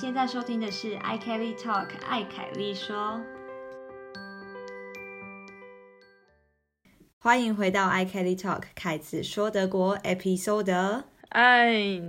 [0.00, 3.20] 现在收听的是 i Kelly Talk 艾凯丽说，
[7.18, 12.00] 欢迎回到 i Kelly Talk 凯子说德国 Episode，哎，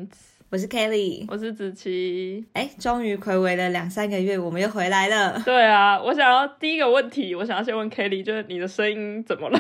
[0.50, 2.46] 我是 Kelly，我是子琪。
[2.54, 5.42] 哎，终于暌违了两三个月，我们又回来了。
[5.44, 9.60] 对啊，我想要第一个问题，我想要先问 Kelly，就是你的声音怎么了？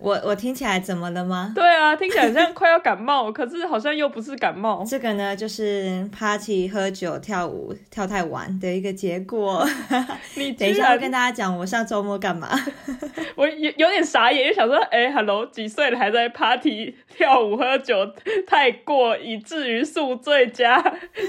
[0.00, 1.52] 我我听起来怎么了吗？
[1.54, 4.82] 对啊，听起来像快要感冒， 可是好像又不是感冒。
[4.84, 9.66] 这个呢，就是 party 喝酒跳舞跳太晚的一个结果。
[10.36, 12.48] 你等一下要跟大家讲我上周末干嘛？
[13.36, 17.94] 我有有点傻眼，就想说，哎，Hello，几岁了还在 party 跳舞喝酒，
[18.46, 20.82] 太过以至于宿醉加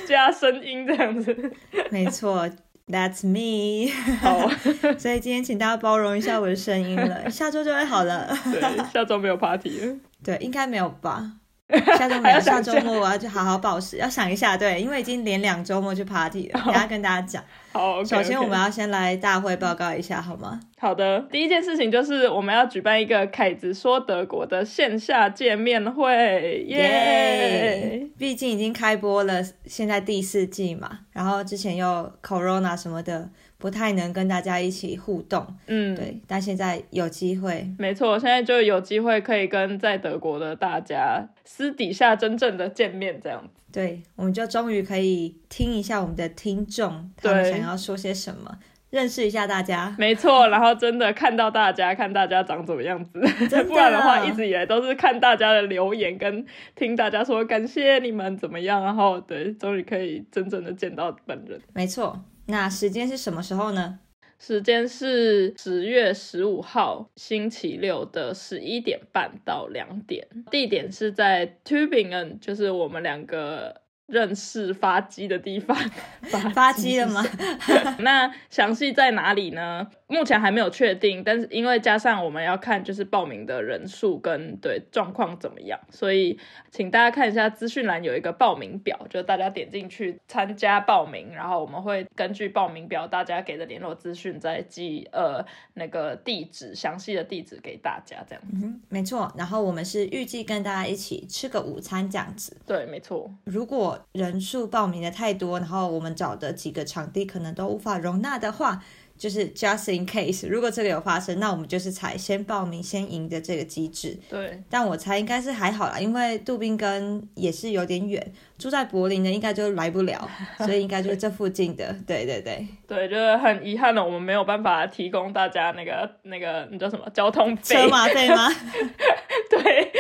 [0.07, 1.51] 加声音这样子。
[1.89, 2.49] 没错。
[2.91, 3.89] That's me。
[4.21, 4.49] 好，
[4.99, 8.27] 所以今天请大家包容一下我的声音了，下周就会好了。
[8.43, 9.95] 对，下周没有 party 了。
[10.23, 11.31] 对，应该没有吧？
[11.97, 14.57] 下周没有，下周末我要去好好暴食，要想一下。
[14.57, 17.43] 对，因为已经连两周末去 party 了，等下跟大家讲。
[17.71, 20.59] 好，首先我们要先来大会报告一下，好吗？
[20.77, 28.07] 好的，第一件事情就是我们要举办一个凯子说德国的线下见面会，耶！
[28.17, 33.29] 毕竟已经开播了，现在第四季嘛，然后之前又 corona 什么的。
[33.61, 48.57] 不太能跟大家一起互动，嗯，对，但现在有机会，没错，现在就有机会可以跟在德国的大家私底下真正的见面，这样子，对，我们就终于可以听一下我们的听众他们想要说些什么，
[48.89, 53.19] 认识一下大家，没错，然后真的看到大家，看大家长怎么样子，
[53.69, 56.43] 不然的话，一直以来都是看大家的留言跟
[56.75, 62.19] 听大家说感谢你们怎么样，然后对，终于可以真正的见到本人，没错。
[62.51, 63.97] 那时间是什么时候呢？
[64.37, 73.80] 时间是十月十五号星期六的十一点半到两点，地点是在 Tubingen，就是我们两个。
[74.11, 75.75] 认识发机的地方，
[76.53, 77.23] 发机了吗？
[77.99, 79.87] 那详细在哪里呢？
[80.07, 86.37] 目前还没有确定，但是因为加上我们要看就是报名的人数跟对状况怎么样，所以
[86.69, 98.43] 请大家看一下资讯栏有一个报名表，就大家点进去参加报名，然后我们会根据报名表大家给的联络资讯再寄呃那个地址详细的地址给大家这样。
[98.51, 99.31] 嗯，没错。
[99.37, 102.57] 然后我们是预计跟大家一起吃个午餐这样子。
[102.67, 103.31] 对，没错。
[103.45, 108.83] 如果人数报名的太多，然后我们找的几个场地可能都无法容纳的话，
[109.21, 114.17] 就是 just in case，如果这个有发生，那我们就是采先报名先赢的这个机制。
[114.27, 120.27] 对，但我猜应该是还好啦，因为杜宾根也是有点远，住在柏林的应该就来不了，
[120.65, 121.95] 所以应该就是这附近的。
[122.07, 128.49] 对对对，对，就是很遗憾的，我们没有办法提供大家那个那个你叫什么交通车马费吗？
[129.51, 129.91] 对。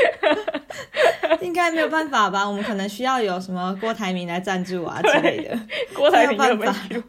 [1.41, 2.47] 应该没有办法吧？
[2.47, 5.59] 我们可能需要有什么郭台铭来赞助啊之类的。
[5.93, 7.03] 郭台铭又被 Q，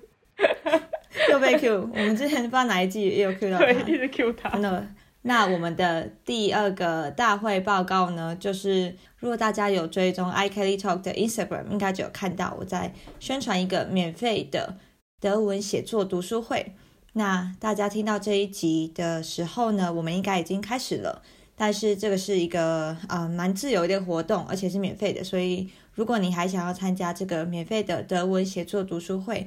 [1.30, 1.90] 又被 Q。
[1.92, 4.58] 我们之前不知道哪一季也有 Q 到他，一直 Q 他。
[4.58, 4.86] 那
[5.22, 8.34] 那我们的第二个大会报告呢？
[8.36, 14.76] 就是如果大家有追踪 i Kelly Talk 的 Instagram，应该就有看到我在宣传一个免费的
[15.20, 16.72] 德文写作读书会。
[17.12, 21.22] 那大家听到这一集的时候呢，我们应该已经开始了。
[21.54, 29.46] 但是这个是一个啊蛮自由的活动，而且是免费的，所以如果你还想要参加这个免费的德文写作读书会，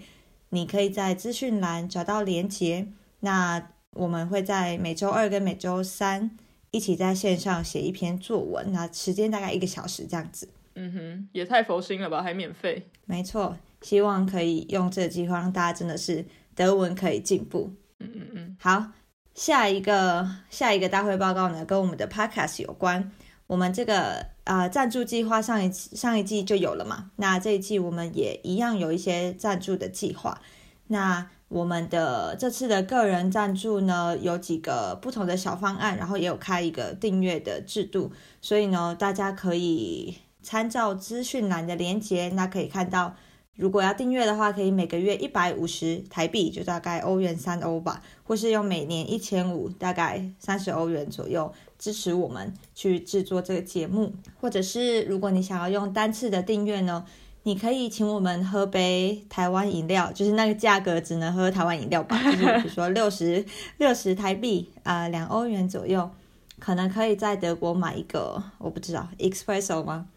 [0.55, 2.87] 你可以在资讯栏找到连结。
[3.19, 6.31] 那我们会在每周二跟每周三
[6.71, 10.47] 一起在线上写一篇作文，那时间大概一个小时这样子。
[10.75, 12.89] 嗯哼，也太佛心了吧，还免费。
[13.05, 17.71] 没错，希望可以用这个计划让大家真的是德文可以进步。
[17.99, 18.91] 嗯嗯嗯，好。
[19.33, 23.11] 下一个下一个大会报告呢，跟我们的 podcast 有关。
[23.47, 30.41] 我们这个啊赞助计划上一上一季就有了嘛，那这一季我们也一样有一些赞助的计划。
[30.87, 38.11] 那我们的这次的个人赞助呢，有几个不同的小方案，然后也有开一个订阅的制度，
[38.41, 43.15] 所以呢，大家可以参照资讯栏的连接，那可以看到。
[43.55, 54.13] 如果要订阅的话，可以每个月一百五十台币，就大概欧元三欧吧，或是用每年一千五，大概三十欧元左右支持我们去制作这个节目。
[54.41, 57.05] 或者是如果你想要用单次的订阅呢，
[57.43, 63.45] 你可以请我们喝杯台湾饮料，就是那个价格只能喝台湾饮料吧， 就是比如说六十
[63.77, 66.11] 六十台币啊，两欧元左右，
[66.59, 70.07] 可能可以在德国买一个，我不知道 espresso 吗？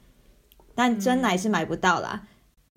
[0.75, 2.25] 但真奶是买不到啦。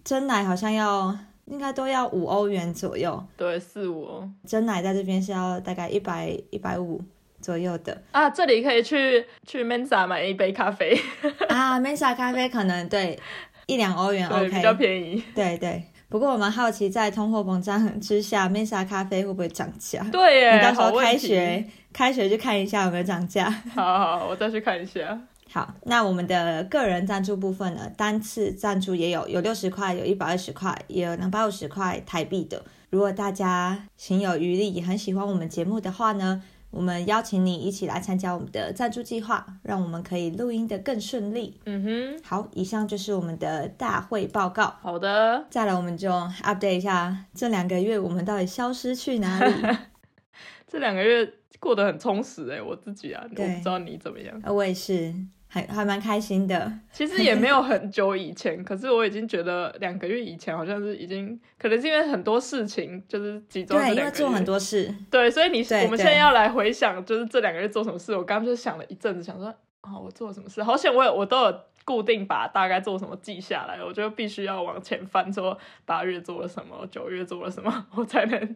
[0.04, 1.16] 真奶好像要，
[1.46, 3.24] 应该都要五欧元左右。
[3.38, 4.24] 对，四五。
[4.48, 7.02] 真奶在这边是要大概一百一百五
[7.40, 8.02] 左右的。
[8.12, 11.00] 啊，这里可以去去 Mensa 买一杯咖啡。
[11.50, 13.20] 啊，Mensa 咖啡可能对
[13.68, 15.24] 一两欧元 OK，比较便宜。
[15.36, 20.04] 对对，不过我蛮好奇，在通货膨胀之下，Mensa 咖啡会不会涨价？
[20.12, 23.50] 对耶，你到时候开学开学去看一下有没有涨价。
[23.76, 25.20] 好好好，我再去看一下。
[25.52, 32.64] 好，那我们的个人赞助部分呢，单次赞助也有，有六十块，有一百二十块，也有两百五十块台币的。
[32.90, 41.60] 如果大家心有余力，也很喜欢我们节目的话呢，我们邀请你一起来参加我们的赞助计划，让我们可以录音的更顺利。
[41.66, 44.74] 嗯哼，好，以上就是我们的大会报告。
[44.82, 45.46] 好的。
[45.50, 46.10] 再来，我们就
[46.44, 49.54] update 一下这两个月我们到底消失去哪里？
[50.68, 54.40] 这两个月过得很充实哎，我自己啊，我对不知道你怎么样。
[54.44, 55.14] 呃我也是，
[55.54, 56.72] 还还蛮开心的。
[56.94, 68.16] 其实也没有很久以前，可是我已经觉得两个月以前好像是已经，可能是因为很多事情就是集中在对，因为做很多事，对，所以你我们现在要来回想，就是这两个月做什么事。
[68.16, 70.64] 我刚刚就想了一阵子，想说啊、我做了什么事？
[70.64, 73.84] 好险，我有我都有固定把大概做什么记下来。
[73.84, 78.56] 我就必须要往前翻，说八月做了什么，九月做了什么，我才能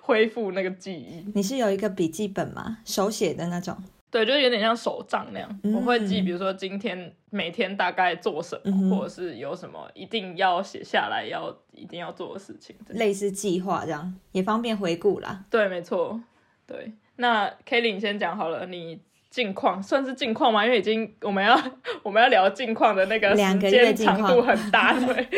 [0.00, 1.30] 恢复那个记忆。
[1.34, 2.78] 你是有一个笔记本吗？
[2.84, 3.76] 手写的那种？
[4.10, 12.74] 对，就是有点像手账那样，嗯我会记，比如说今天每天大概做什么，嗯或者是有什么一定要写下来，要一定要做的事情。
[12.88, 15.44] 类似计划这样，也方便回顾啦。
[15.50, 16.20] 对，没错。
[16.66, 19.00] 对，那 Kelly 你先讲好了，你
[19.30, 20.64] 近况算是近况吗？
[20.64, 21.60] 因为已经我们要
[22.02, 25.28] 我们要聊近况的那个时两个月间长度很大， 对。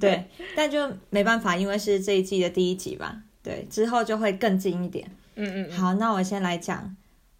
[0.00, 0.24] 对，
[0.56, 3.16] 但就没办法，因为是这一季的第一集吧。
[3.42, 5.08] 对，之后就会更近一点。
[5.36, 6.94] 嗯嗯嗯，好，那我先来讲，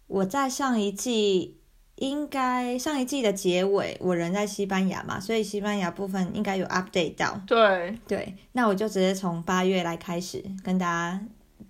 [0.07, 1.57] 我在上一季
[1.95, 7.41] 应该上一季的结尾，我人在西班牙嘛，所以西班牙部分应该有 update 到。
[7.47, 11.19] 对，对，那我就直接从八月来开始跟大家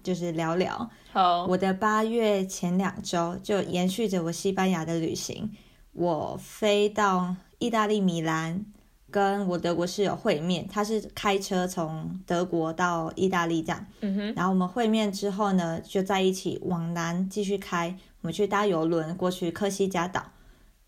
[0.04, 5.52] 就是聊聊好，我的八月前两周，就延续着我西班牙的旅行，
[5.94, 8.66] 我飞到意大利米兰。
[9.12, 20.32] 跟我德国室友会面，他是开车从德国到意大利这样，嗯哼，然后我们会面之后呢，就在一起往南继续开，我们去搭游轮过去科西嘉岛。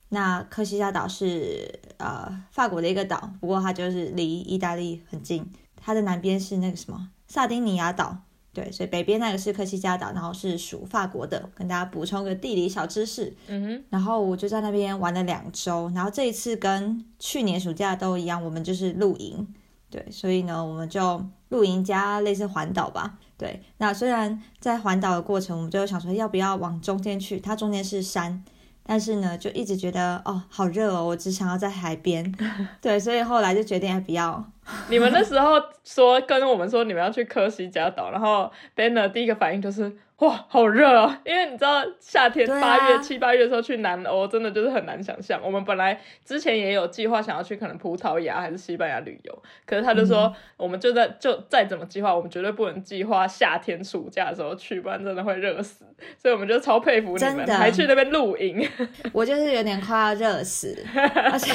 [0.10, 5.46] 那科西嘉岛是呃法国的一个岛，不过它就是离意大利很近。
[5.76, 8.18] 它的南边是那个什么萨丁尼亚岛，
[8.52, 11.48] 对，所以北边那个是科西嘉岛，然后是属法国的。
[11.54, 13.32] 跟大家补充个地理小知识。
[13.46, 19.48] 嗯哼，然后我就在那边玩了两周，然后这一次跟去年暑假都一样，我们就是露营，
[19.92, 23.62] 对，所以呢，我们就露营加类似环岛吧，对。
[23.78, 28.44] 那虽然在环岛的过程，我们就想说要不要往中间去，它中间是山，
[28.84, 32.34] 但是呢，就一直觉得哦好热哦，我只想要在海边，
[32.82, 34.44] 对，所以后来就决定还不要，
[34.90, 45.40] 你们那时候说跟我们说你们要去科西嘉岛，然后 Banner 第一个反应就是哇好热哦，因为你知道夏天八月七八月的时候去南欧真的就是很难想象。
[45.44, 55.86] 我们本来之前也有计划想要去可能葡萄牙还是西班牙旅游，可是他就嗯说我们就在就再怎么计划，我们绝对不能计划夏天暑假的时候去，不然真的会热死。
[56.18, 58.68] 所以我们就超佩服你们，的还去那边露营。
[59.14, 60.84] 我就是有点快要热死，
[61.32, 61.52] 而且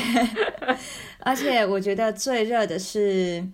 [1.19, 3.45] 而且我觉得最热的是，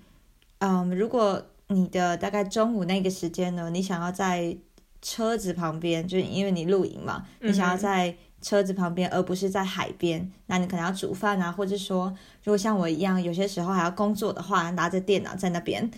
[0.58, 4.54] 嗯，如果你的大概中午那个时间呢，你想要在
[5.02, 12.08] 车子旁边，就是因为你露营嘛，你想要在车子旁边，而不是在海边，那你可能要煮饭啊，或者说
[12.44, 15.90] 如果像我一样，有些时候还要工作的话，拿着电脑在那边，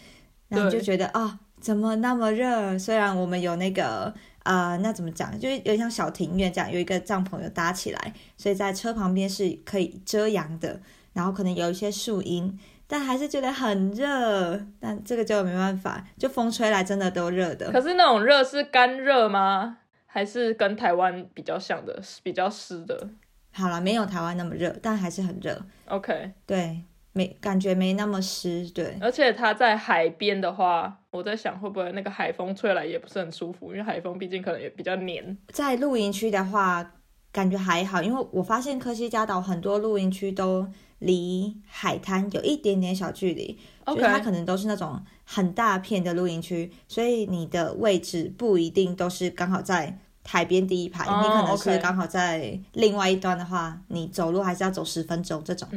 [0.48, 2.78] 然后就觉得啊、怎么那么热？
[2.78, 4.14] 虽然我们有那个。
[4.42, 5.38] 啊、那怎么讲？
[5.38, 10.80] 就是有点像小庭院这样，有一个帐篷有搭起来，所以在车旁边是可以遮阳的，
[11.12, 12.58] 然后可能有一些树荫，
[12.90, 14.60] 但还是觉得很热。
[14.80, 17.70] 但这个就没办法，就风吹来真的都热的。
[17.70, 19.78] 可是那种热是干热吗？
[20.12, 23.08] 还是跟台湾比较像的，比较湿的
[23.52, 25.56] 好了，没有台湾那么热，但还是很热。
[25.86, 26.82] ？OK，对，
[27.12, 28.68] 没感觉没那么湿。
[28.70, 35.38] 对，而且它在海边的话，我在想会不会那个海风吹来也不是很舒服，因为海风毕竟可能也比较黏。
[35.52, 36.94] 在露营区的话，
[37.32, 40.66] 感觉还好，因为我发现科西嘉岛很多露营区都
[40.98, 43.58] 离海滩有一点点小距离。
[43.84, 55.68] 所 OK，以它可能都是那种很大片的露营区，所以你的位置不一定都是刚好在海边第一排，哦你可能是刚好在另外一端的话，你走路还是要走十分钟这种。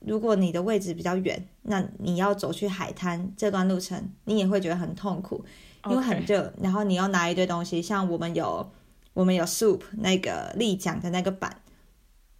[0.00, 5.42] 如果你的位置比较远，那你要走去海滩这段路程，你也会觉得很痛苦，
[5.88, 8.70] 因为很热，然后你要拿一堆东西，像我们有
[9.14, 11.56] 我们有 soup 那个立桨的那个板，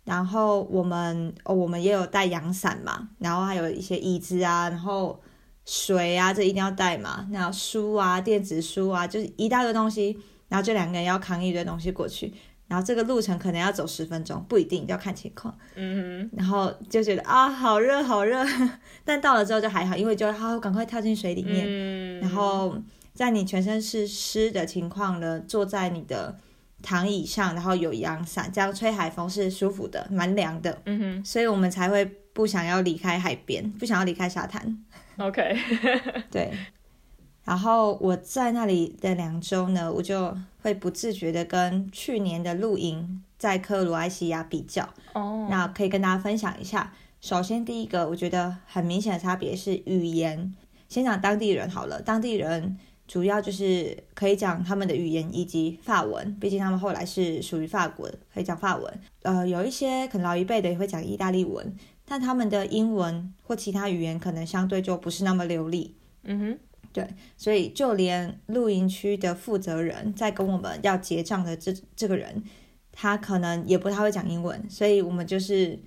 [0.04, 5.20] 然后我们哦我们也有带阳伞嘛，然后还有一些椅子啊，然后
[5.64, 12.34] 水啊这一定要带嘛，然后书啊电子书啊，就是一大堆东西，然后这两个人要扛一堆东西过去，
[12.66, 15.56] 然后这个路程可能要走十分钟，不一定要看情况。
[15.76, 18.44] 嗯然后就觉得啊，好热好热，
[19.04, 22.76] 但到了之后就还好，因为就好赶快跳进水里，面，嗯，然后
[23.14, 26.36] 在你全身是湿的情况呢，坐在你的
[26.84, 34.84] 躺椅上，然后有阳伞，这样吹海风是舒服的，蛮凉的，嗯哼所以我们才会不想要离开海边，不想要离开沙滩。
[35.16, 35.56] ，OK，
[36.30, 36.52] 对，
[37.44, 44.88] 然后我在那里的两周呢，我就会不自觉的跟去年的露营在克罗埃西亚比较。
[45.14, 46.92] 哦，那可以跟大家分享一下。
[47.20, 50.54] 首先，第一个我觉得很明显的差别是语言。
[50.88, 52.76] 先讲当地人好了，当地人
[53.06, 59.00] 主要就是可以讲他们的语言以及法文，毕竟他们后来是属于法国的，可以讲法文。
[59.22, 65.94] 呃，有一些可能老一辈的也会讲意大利文，但他们的英文或其他语言可能相对就不是那么流利。
[66.22, 66.58] 嗯哼，
[66.92, 67.06] 对
[67.36, 72.42] 所以就连露营区的负责人在跟我们要结账的这这个人，
[72.90, 75.78] 他可能也不太会讲英文，所以我们就是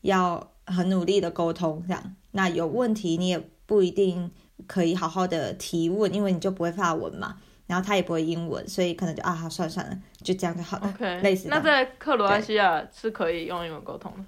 [0.00, 2.16] 要很努力的沟通这样。
[2.32, 4.30] 那有问题你也不一定
[4.66, 7.36] 可以好好的提问，因为你就不会法文嘛，
[7.66, 10.88] 然后他也不会英文，所以可能就啊，好算了算了，就这样就好了。
[10.88, 14.24] OK，类似那在克罗埃西亚是可以用英文沟通的。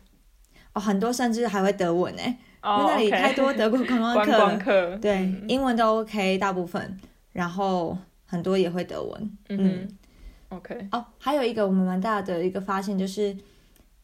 [0.75, 4.39] 哦，很多甚至还会德文哎，因哦为那里太多德国观光观客了。
[4.39, 6.99] 光客，对，嗯英文都 OK，大部分，
[7.33, 9.39] 然后很多也会德文。
[9.49, 13.35] 嗯哼，OK，哦，还有一个我们蛮大的一个发现，就是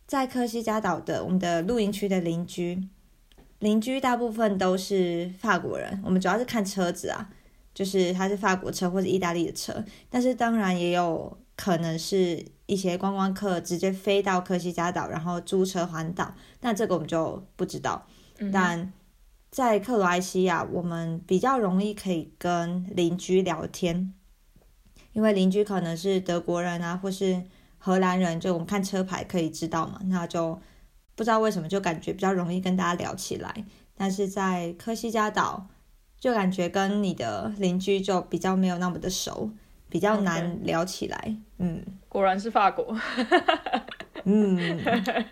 [0.07, 2.83] 在科西嘉岛的我们的露营区的邻居，
[3.59, 6.01] 邻居大部分都是法国人。
[6.05, 7.29] 我们主要是看车子啊，
[7.73, 18.07] 就是它是法国车或者意大利的车，但是当然也有可能是一些观光客直接飞到科西嘉岛，然后租车环岛，那这个我们就不知道。
[18.39, 18.93] 嗯但
[19.51, 24.13] 在克罗埃西亚，我们比较容易可以跟邻居聊天，
[25.13, 27.41] 因为邻居可能是德国人啊，或是
[27.79, 30.61] 荷兰人，就我们看车牌可以知道嘛，那就
[31.15, 33.53] 不知道为什么就感觉比较容易跟大家聊起来。
[33.97, 35.67] 但是在科西嘉岛，
[36.19, 39.51] 就感觉跟你的邻居就比较没有那么的熟，
[39.89, 41.37] 比较难聊起来。
[41.59, 42.97] 嗯果然是法国，
[44.25, 44.81] 嗯，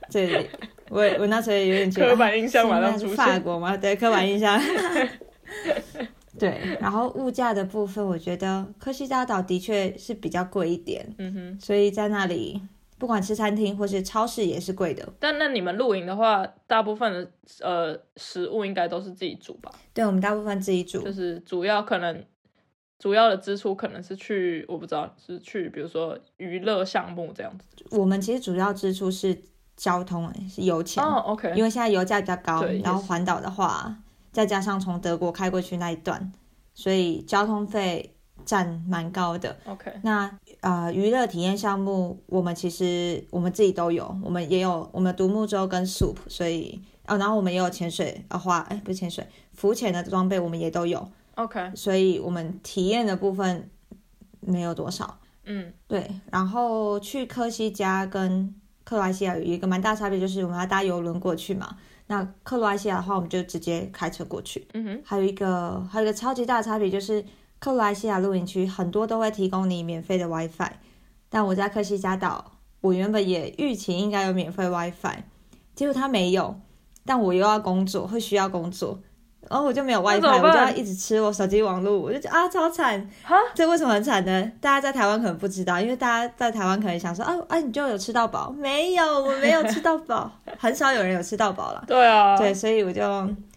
[0.09, 0.49] 这
[0.89, 3.77] 我我那时候也有点觉得刻板印象马上是出现法国吗？
[3.77, 4.61] 对，刻板印象。
[6.39, 11.61] 对，然后物价的部分，我觉得科西嘉岛的确是比较贵一点，嗯哼。
[11.61, 12.61] 所以在那里
[13.03, 15.05] 不管吃餐厅或是超市也是贵的。
[15.19, 17.29] 但那你们露营的话，大部分的
[17.61, 19.73] 呃食物应该都是自己煮吧？
[19.93, 22.25] 对，我们大部分自己煮就，是主要可能
[23.01, 27.85] 主要的支出可能是去我不知道是去比如说娱乐项目这样子。
[27.91, 29.37] 我们其实主要支出是
[29.77, 33.97] 交通，是油钱，哦，OK，因为现在油价比较高，然后环岛的话，
[34.31, 36.33] 再加上从德国开过去那一段，
[36.73, 39.57] 所以交通费占蛮高的。
[39.65, 53.69] OK，那呃，娱乐体验项目，我们其实我们自己都有，我们也有我们独木舟跟 SUP，所以哦，然后我们也有潜水啊花，哎，不是潜水，浮潜的装备我们也都有，OK，所以我们体验的部分
[54.41, 55.19] 没有多少。
[55.45, 58.55] 嗯对，然后去科西嘉跟
[58.85, 61.77] 克罗埃西亚有一个蛮大差别，就是我们要搭游轮过去嘛。
[62.07, 64.69] 那克罗埃西亚的话，我们就直接开车过去。
[64.75, 67.25] 嗯哼，还有一个还有一个超级大的差别就是，
[67.63, 70.73] 克罗埃西亚露营区很多都会提供你免费的 WiFi，
[71.29, 72.45] 但我在克西嘉岛，
[72.81, 75.19] 我原本也预期应该有免费 WiFi，
[75.73, 76.59] 结果它没有，
[77.07, 78.99] 但我又要工作，会需要工作。
[79.49, 84.53] 然后我就没有 WiFi，我就要一直吃我手机网络，我就觉得啊超惨哈，这为什么很惨呢？
[84.61, 90.29] 大家在台湾可能不知道，因为大家在台湾可能想说，哦，啊你就有吃到饱，没有，我没有吃到饱，
[90.59, 91.85] 很少有人有吃到饱了。
[91.87, 93.03] 对啊，对，，所以我就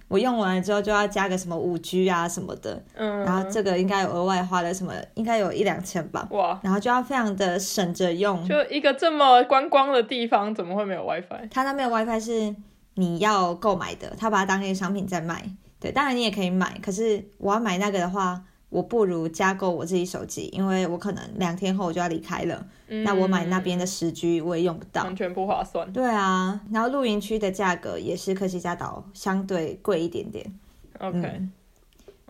[0.07, 8.47] 我用完了之后就要加个什么五 G 啊什么的，嗯，然后这个应该有额外花了什么，应该有一两千吧，哇，然后就要非常的省着用。
[8.47, 11.49] 就一个这么观光的地方，怎么会没有 WiFi？
[11.49, 12.55] 它那边的 WiFi 是
[12.95, 15.43] 你要购买的，他把它当一个商品在卖。
[15.79, 18.41] 对，当然你也可以买，可是我要买那个的话，
[18.75, 22.67] 我不如加购我自己手机，因为我可能两天后我就要离开了，
[23.05, 25.03] 那我买那边的十 G 我也用不到。
[25.05, 25.89] 完全不划算。
[25.93, 30.45] 对啊，然后露营区的价格也是科西嘉岛相对贵一点点。
[30.99, 31.51] OK，、嗯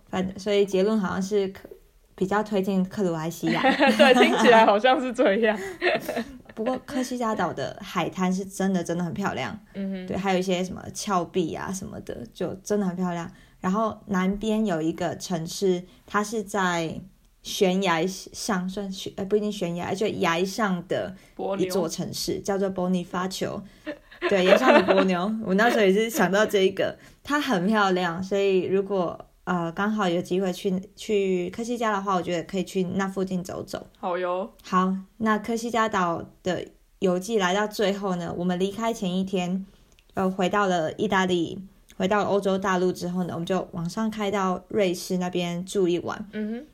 [0.08, 1.68] 反正所以结论好像是可
[2.16, 3.60] 比较推荐克罗埃西亚，
[3.98, 5.60] 对，听起来好像是这样。
[6.54, 13.30] 不过科西嘉岛的海滩是真的真的很漂亮，嗯哼，对，还有一些什么峭壁啊什么的，就真的很漂亮。
[13.66, 17.02] 然后南边有一个城市，它是在
[17.42, 23.64] 悬崖上，算悬呃不一定悬崖，就崖上的波一座，城市，叫做 Bonifacio。
[24.30, 33.88] 对，崖上的波妞，我那时候也是想到这一个，它很漂亮，所以如果呃刚好有机会去去科西嘉的话，我觉得可以去那附近走走。
[33.98, 34.52] 好哟。
[34.62, 36.68] 好，那科西嘉岛的
[37.00, 39.66] 游记来到最后呢，我们离开前一天，
[40.14, 41.60] 呃，回到了意大利，
[41.98, 46.28] 回到欧洲大陆之后呢，我们就往上开到瑞士那边住一晚。
[46.34, 46.66] 嗯哼。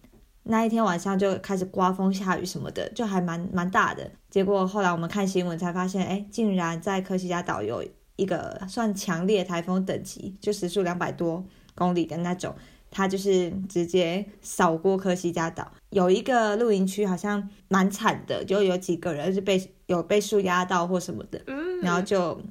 [0.43, 4.09] 那一天晚上就开始刮风下雨什么的，就还蛮蛮大的。
[4.27, 7.85] 结果后来我们看新闻才发现，哎，竟然在科西嘉岛有
[8.15, 12.55] 一个算强烈台风等级，就时速两百多公里的那种，
[12.89, 15.71] 它就是直接扫过科西嘉岛。
[15.91, 21.39] 有一个露营区好像蛮惨的，就有几个人是被有被树压到或什么的，
[21.83, 22.41] 然后就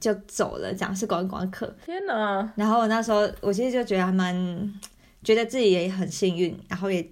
[0.00, 1.72] 就走了，讲是观光客。
[1.84, 2.52] 天哪！
[2.56, 4.72] 然后我那时候我其实就觉得还蛮。
[5.22, 7.06] 觉得自己也很幸运，然后也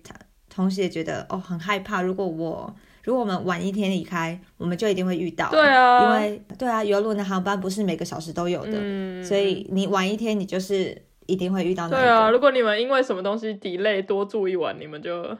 [0.49, 2.01] 同时也觉得哦很害怕。
[2.01, 5.51] 如果我如果我们晚一天离开，我们就一定会遇到。
[5.51, 11.87] 对啊，因为对啊，游轮的航班不是每个小时都有的，所以你晚一天，你就是一定会遇到。
[11.87, 15.37] 对啊，如果你们因为什么东西 delay 多住一晚，你们就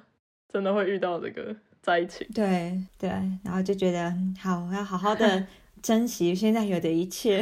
[0.53, 2.29] 真的会遇到这个灾情。
[2.35, 3.09] 对对，
[3.43, 5.47] 然后就觉得好，要好好的。
[5.83, 7.41] 珍惜现在有的一切。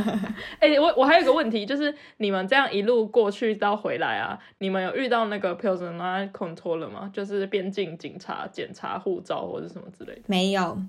[0.58, 7.10] 哎，我我还有个问题，就是你们这样一路过去到回来啊，你们有遇到那个 prisoner control 了吗？
[7.12, 10.22] 就是边境警察检查护照或者什么之类的？
[10.26, 10.80] 没有。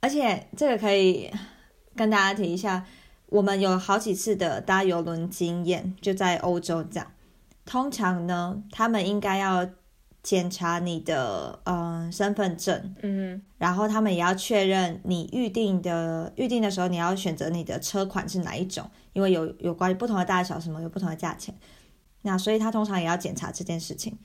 [0.00, 1.30] 而且这个可以
[1.94, 2.84] 跟大家提一下，
[3.26, 7.12] 我们有好几次的搭游轮经验，就在欧洲这样。
[7.64, 9.68] 通常呢，他们应该要。
[10.26, 21.54] 检查你的嗯身份证，嗯，然后他们也要确认你预定的预定的时候，你要选择你的车款是哪一种，因为有有关于不同的大小什么有不同的价钱，
[22.22, 24.18] 那所以他通常也要检查这件事情。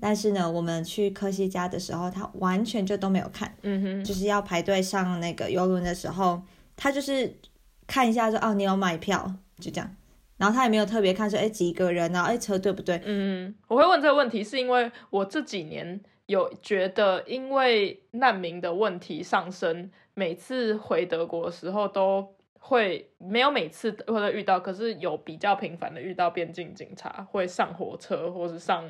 [0.00, 6.40] 但是呢，我们去科西嘉的时候，他完全就都没有看，嗯哼，就是要排队上那个游轮的时候，
[6.76, 7.36] 他就是
[7.86, 9.30] 看一下说哦，你有买票，
[9.60, 9.96] 就这样。
[10.42, 12.24] 然后他也没有特别看说，哎，几个人啊？
[12.24, 13.00] 哎，车对不对？
[13.04, 28.84] 嗯，我会问这个问题，是因为我这几年有觉得，因为难民的问题上升，每次回德国的时候都会没有每次或者遇到，可是有比较频繁的遇到边境警察会上火车或是上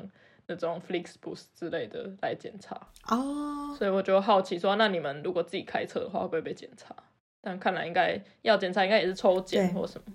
[0.47, 2.75] 那种 Flixbus 之类的来检查
[3.09, 3.75] 哦。
[3.77, 6.95] 所以我就好奇说，那你们如果自己开车的话，会不会被检查？
[7.41, 10.11] 但看来应该要检查，应该也是抽检或什么。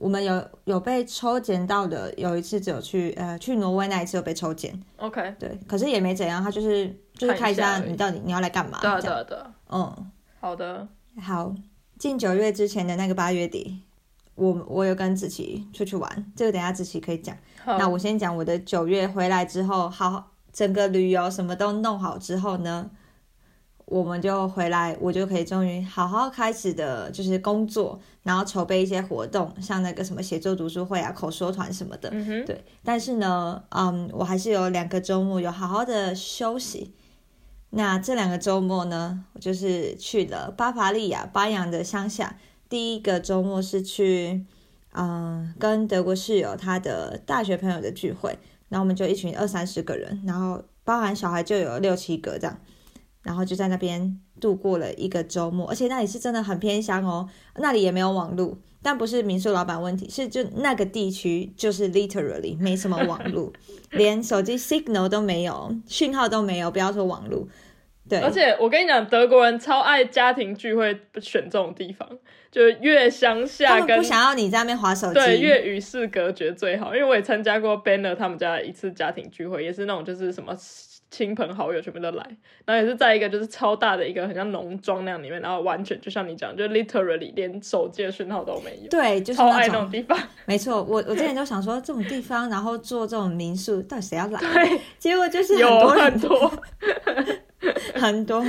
[0.00, 10.86] 我们有有被抽检到的，有一次只有去呃去挪威那一次有被抽检，OK，对，可是也没怎样，他就是就是看一下你到底你要来干嘛，对的的，嗯，好的，
[11.20, 11.52] 好，
[11.98, 13.82] 近九月之前的那个八月底，
[14.36, 22.88] 我我有跟子琪出去玩，这个等下子琪可以讲，那我先讲我的九月回来之后，好，整个旅游什么都弄好之后呢。
[23.90, 32.10] 我们就回来，我就可以终于好好开始的，就是工作，然后筹备一些活动，像那个什么写作读书会啊、口说团什么的。
[32.12, 36.94] 嗯对，但是呢，嗯，我还是有两个周末有好好的休息。
[37.70, 42.36] 那这两个周末呢，我就是去了巴伐利亚巴扬的乡下。
[42.68, 44.44] 第一个周末是去，
[44.92, 52.58] 嗯，跟德国室友他的大学朋友的聚会，然后我们就一群二三十个人，然后包含小孩就有六七个这样。
[53.28, 63.52] 然后就在那边度过了一个周末，而且那里是真的很偏乡哦，那里也没有网路，但不是民宿老板问题，是就那个地区就是 literally 没什么网路，
[63.92, 67.46] 连手机 signal 都没有，讯号都没有，不要说网路。
[68.08, 72.08] 对，而且我跟你讲，德国人超爱家庭聚会选这种地方，
[72.50, 76.94] 就越乡下，跟不想要你在那边划手机，对，越与世隔绝最好。
[76.94, 80.56] 因为我也参加过 Banner 他们家一次家庭聚会，也是那种就是什么。
[81.10, 82.22] 亲朋好友全部都来，
[82.66, 88.88] 然后也是在一个就是超大的一个很像农庄那样里面，然后完全就像你讲，就 literally 连手机的讯号都没有。
[88.90, 90.18] 对，就是超爱那种地方。
[90.44, 94.38] 没错，我我之前就想说这种地方，然后做这种民宿，到底谁要来？
[94.40, 96.52] 对，结果就是有很多
[97.96, 98.44] 很多。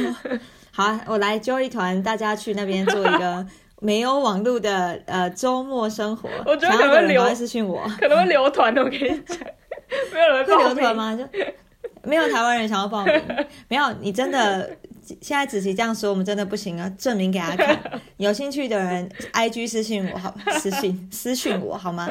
[0.72, 3.46] 好，我来揪一团，大家去那边做一个
[3.82, 6.30] 没有网络的呃周末生活。
[6.46, 8.82] 我觉得可能会留私信我，可能会留团的。
[8.84, 9.38] 我跟你讲，
[10.14, 11.16] 没有人会留团吗？
[11.16, 11.24] 就。
[12.04, 13.14] 没有台湾人想要报名，
[13.68, 14.70] 没有你真的
[15.22, 16.90] 现在子琪这样说，我们真的不行啊！
[16.98, 17.80] 证明给他看，
[18.18, 22.10] 有兴趣的人，I G 私信我好，私信 私信我好吗？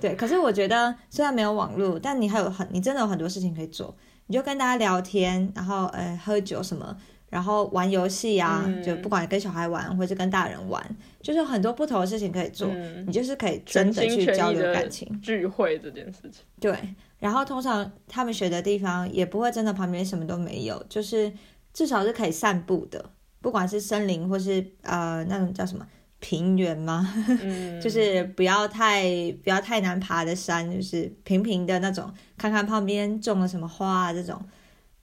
[0.00, 3.94] 对，可是我觉得虽然没有网络，但你还有很，你真的有很多事情可以做，
[4.26, 6.96] 你就跟大家聊天，然后呃喝酒什么，
[7.30, 10.82] 然后玩游戏啊，就不管跟小孩玩或者跟大人玩，
[11.22, 12.68] 就是很多不同的事情可以做，
[13.06, 16.74] 你就是可以真的去交流感情，聚会这件事情，对。
[17.18, 21.32] 然后通常他们学的地方也不会真的旁边什么都没有，就是
[21.72, 25.86] 至少是可以散步的，不管是森林或是呃那种叫什么
[26.18, 27.12] 平原吗？
[27.42, 29.04] 嗯，就是不要太
[29.42, 34.40] 不要太难爬的山，就是平平的那种，看看旁边种了什么花啊，这种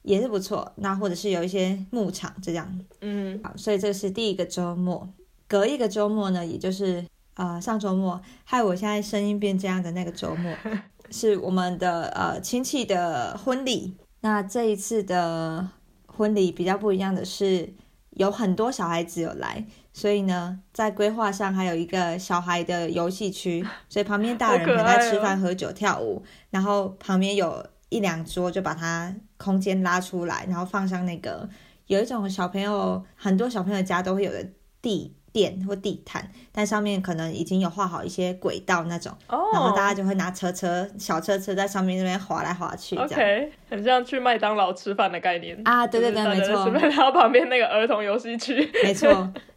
[0.02, 0.71] 也是不错。
[0.78, 5.08] 那或者是有一些牧场这样，嗯好，所以这是第一个周末。
[5.47, 10.52] 隔一个周末呢，也就是呃上周末，害我现在声音变这样的那个周末，
[11.13, 13.95] 是我们的呃亲戚的婚礼。
[14.21, 15.69] 那这一次的
[16.08, 17.71] 婚礼比较不一样的是，
[18.10, 31.47] 有很多小孩子有来，所以呢，在规划上还有一个小孩的游戏区，所以旁边大人好可可能在吃饭、喝酒、跳舞，然后旁边有一两桌就把它空间拉出来，然后放上那个
[31.86, 34.49] 有一种小朋友很多小朋友家都会有的
[34.82, 42.96] 地垫或地毯，但上面可能已经有画好一些轨道那种，哦，然后大家就会拿车车小车车在上面那边滑来滑去。
[42.96, 49.10] OK，很像去麦当劳吃饭的概念啊对对对没错然后旁边那个儿童游戏区，没错，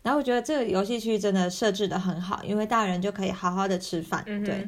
[0.02, 4.66] 然后我觉得这个游戏区真的设置的很好，因为大人就可以好好的吃饭，嗯对。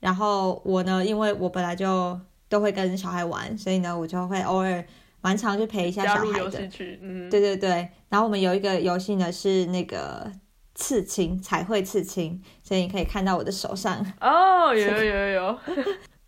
[0.00, 4.84] 然后我呢，因为我本来就都会跟小孩玩，所以呢，我就会偶尔
[5.20, 6.68] 蛮常去陪一下小孩的。
[7.00, 10.28] 嗯，对对对，然后我们有一个游戏呢是那个
[10.74, 15.58] 刺青，彩绘刺青，所以你可以看到我的手上，哦，有 有有有有，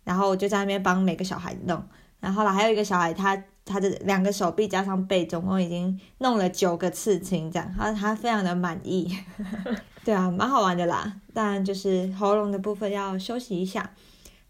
[0.03, 1.83] 然后我就在那边帮每个小孩弄。
[2.19, 9.15] 然后后来还有一个小孩，他他的两个手臂加上背，总共已经弄了九个刺青，这样他他非常的满意。
[10.03, 11.13] 对啊，蛮好玩的啦。
[11.33, 13.91] 当然就是喉咙的部分要休息一下。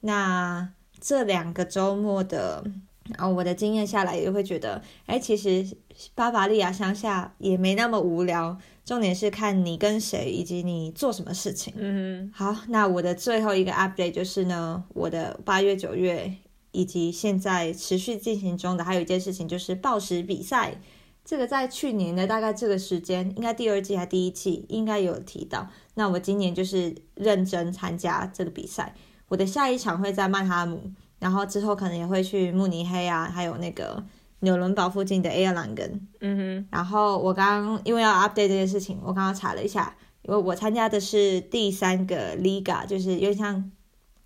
[0.01, 0.69] 那
[1.01, 2.63] 这两个周末的，
[3.17, 5.65] 啊、我的经验下来也会觉得，哎，其实
[6.15, 8.57] 巴伐利亚乡下也没那么无聊。
[8.83, 11.73] 重点是看你跟谁，以及你做什么事情。
[11.77, 16.31] 嗯好，那我的最后一个 update 就是呢，我的八月、九月
[16.71, 20.79] 以及现在持续进行中的还有一件事情就是报时比赛。
[21.23, 25.67] 这个在去年的大概这个时间，应该第二季还第一季应该有提到。
[25.95, 28.93] 那我今年就是认真参加这个比赛。
[29.27, 30.91] 我的下一场会在曼哈姆，
[31.25, 34.03] 然后之后可能也会去慕尼黑啊，还有那个
[34.41, 36.07] 纽伦堡附近的 a 尔兰根。
[36.21, 43.71] 嗯哼然后我刚刚因为要 update 这件事情，我刚刚查了一下，因为我参加的是第三个 Liga，就是有点像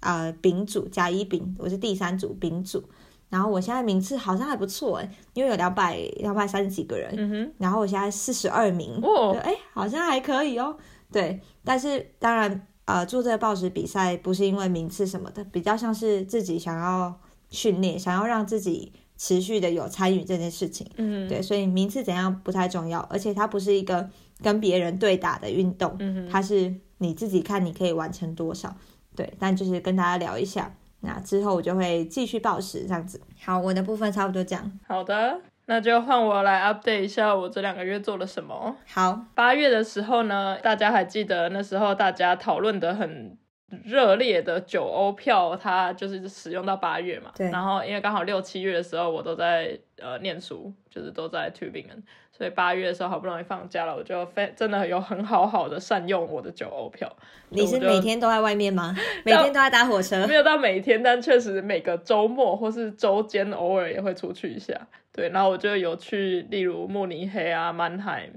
[0.01, 2.83] 呃丙组甲乙丙，我是第三组丙组。
[3.29, 10.75] 然后我现在名次好像还不错诶，因为有两百两百三十几个人，嗯哼，然后我现在四十二名，哦哎，好像还可以哦。
[11.09, 17.21] 对，但是当然，呃，做这个报时比赛不是因为名次什么的，比较像是自己想要
[17.51, 20.89] 训练，想要让自己持续的有参与这件事情。
[20.95, 24.09] 嗯，对，所以名次怎样不太重要，而且它不是一个
[24.41, 28.75] 跟别人对打的运动，嗯，它是你自己看你可以完成多少。
[29.15, 33.21] 对，但就是跟大家聊一下，那之后我就会继续报时这样子。
[33.39, 34.79] 好，我的部分差不多这样。
[34.87, 38.75] 好的，那就换我来 update 一下我这两个月做了什么。
[38.87, 43.37] 好，八月的时候呢，大家还记得那时候大家讨论的很
[43.85, 47.29] 热烈的九欧票，它就是使用到八月嘛。
[47.35, 52.01] 对然后因为刚好六七月的时候我都在呃念书，就是都在 Tubingen，
[52.35, 57.07] 所以八月的时候好不容易放假了，我就非真的有很好好的善用我的九欧票。
[57.49, 58.95] 你是每天都在外面吗？
[59.23, 60.33] 每天都在搭火车没？
[60.33, 64.75] 有到每天，但确实每个周末或是周间偶尔也会出去一下。
[65.19, 68.29] 对，然后我就有去，例如慕尼黑啊、曼海、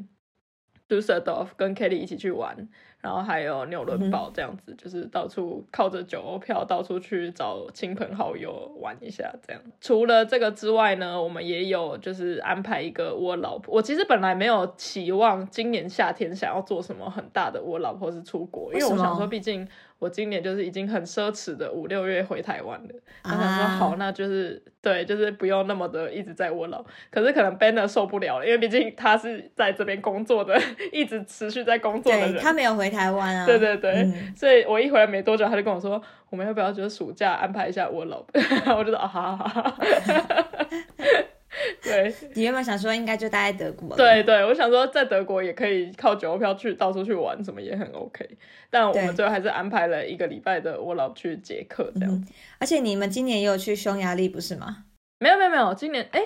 [0.89, 2.69] Dusseldorf 跟 Kelly 一起去玩，
[3.01, 9.63] 然后还有纽伦堡这样子，就是到处靠着酒欧票到处去找亲朋好友玩一下这样。
[9.81, 19.67] 除了这个之外呢，我们也有就是安排一个我老婆，我其实本来没有期望今年夏天想要做什么很大的我老婆是出国，因为我想说，毕竟
[20.03, 22.89] 我今年就是已经很奢侈的五六月回台湾了，
[23.23, 23.69] 然后想说啊。
[23.77, 30.61] 好，那就是对，就是不用那么的一直在我老，可是可能 Banner 受不了了，因为毕竟他是在这边工作的，
[30.91, 33.47] 一直持续在工作的人，他没有回台湾啊。
[33.47, 34.35] 对对对，嗯。
[34.35, 38.27] 所以我一回来没多久，他就跟我说，我们要不要就是暑假安排一下我老，
[38.77, 39.77] 我就说啊，好好好，
[41.83, 43.97] 对你原本想说应该就待在德国了。
[43.97, 48.27] 对对，我想说在德国也可以靠九欧票去到处去玩，什么也很 OK，
[48.71, 52.11] 但我们最后还是安排了一个礼拜的我老去捷克这样。
[52.11, 52.27] 嗯，
[52.59, 54.85] 而且你们今年也有去匈牙利不是吗？
[55.19, 56.21] 没有没有没有，今年哎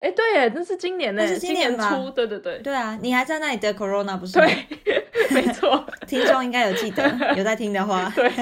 [0.00, 4.46] 哎对耶，那是今年呢，那是今年吧初，对对对对啊，你还在那里得 corona 不是吗？
[4.46, 8.10] 对，没错， 听众应该有记得，有在听的话。
[8.16, 8.32] 对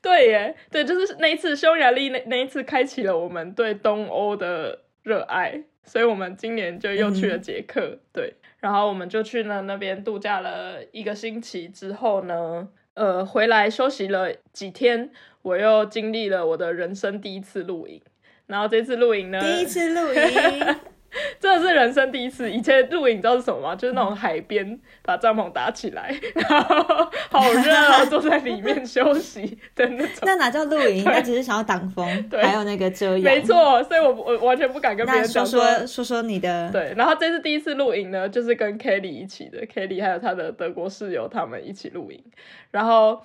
[0.00, 18.02] 对耶，对，就是那一次匈牙利那那一次开启了我们对东欧的热爱，所以我们今年就又去了捷克，对，然后我们就去了那边度假了一个星期之后呢，呃，回来休息了几天，我又经历了我的人生第一次露营。
[18.46, 20.76] 然后这次露营呢，第一次露营，
[21.40, 22.50] 真的是人生第一次。
[22.50, 23.74] 以前露营你知道是什么吗？
[23.74, 30.16] 就是那种海边把帐篷搭起来， 然后好热啊，坐在里面休息的那种。
[30.22, 31.02] 那哪叫露营？
[31.04, 32.06] 那只是想要挡风，
[32.42, 33.22] 还有那个遮阳。
[33.22, 36.70] 没错，所以我我完全不敢跟别人说说说说你的。
[36.70, 42.22] 对，然后这次第一次露营呢，就是跟 Kelly 一起的，Kelly 还有他的德国室友他们一起露营。
[42.70, 43.22] 然后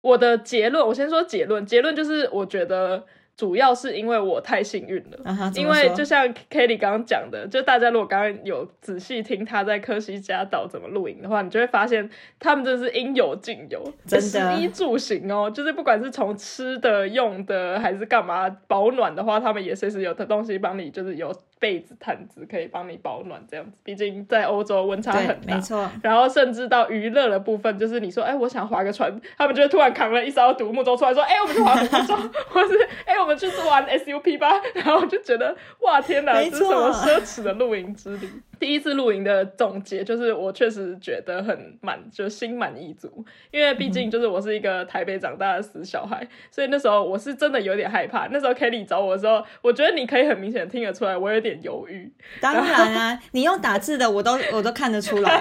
[0.00, 3.04] 我的结论，我先说结论，结论就是我觉得。
[3.42, 21.34] 主要是因为我太幸运了，因为就像 Kelly 刚刚讲的，就大家如果刚刚有仔细听他在科西嘉岛怎么露营的话，你就会发现他们真的是应有尽有，真的衣住行哦，就是不管是从吃的、用的还是干嘛保暖的话，他们也随时有的东西帮你，就是有。
[21.62, 23.78] 被子、毯子可以帮你保暖，这样子。
[23.84, 25.88] 毕竟在欧洲温差很大，没错。
[26.02, 32.16] 然后甚至到娱乐的部分，就是你说，哎，我想划个船，他们就会突然扛了一艘独木舟出来说，哎，我们去划独木舟，
[32.50, 34.60] 或是哎，我们去玩 SUP 吧。
[34.74, 38.28] 然后我就觉得，哇，天哪，这是什么奢侈的露营之旅？
[38.62, 43.24] 第一次露营的总结就是，我确实觉得很满，就心满意足。
[43.50, 48.28] 因为毕竟就是我是一个台北长大的死小孩，所以那时候我是真的有点害怕。
[48.28, 52.08] 那时候 Kelly 找我的时候，我觉得你可以很明显听得出来，我有点犹豫。
[52.40, 55.32] 当然啊，你用打字的，我都我都看得出来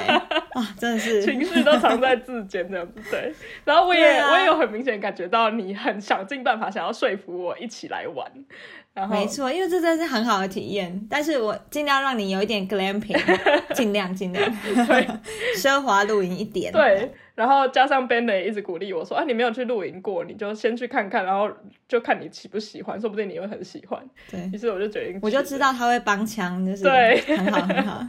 [0.53, 2.99] 啊，真的是情绪都藏在字间这样子。
[3.11, 3.31] 对，
[3.63, 8.27] 然后我也我也有很明显感觉到你很想尽办法想要说服我一起来玩。
[9.09, 11.07] 没错，因为这真是很好的体验。
[11.09, 13.17] 但是我尽量让你有一点 glamping，
[13.73, 14.43] 尽量尽量，
[14.85, 15.07] 对，
[15.55, 16.71] 奢华露营一点。
[16.73, 21.49] 对，然后加上 Ben 也一直鼓励我说：“啊，你没有去露营过，你就先去看看，然后
[21.87, 23.97] 就看你喜不喜欢，说不定你会很喜欢。”
[24.29, 28.05] 对，于是我就决定，我就知道他会帮腔，就是对， 很好很好。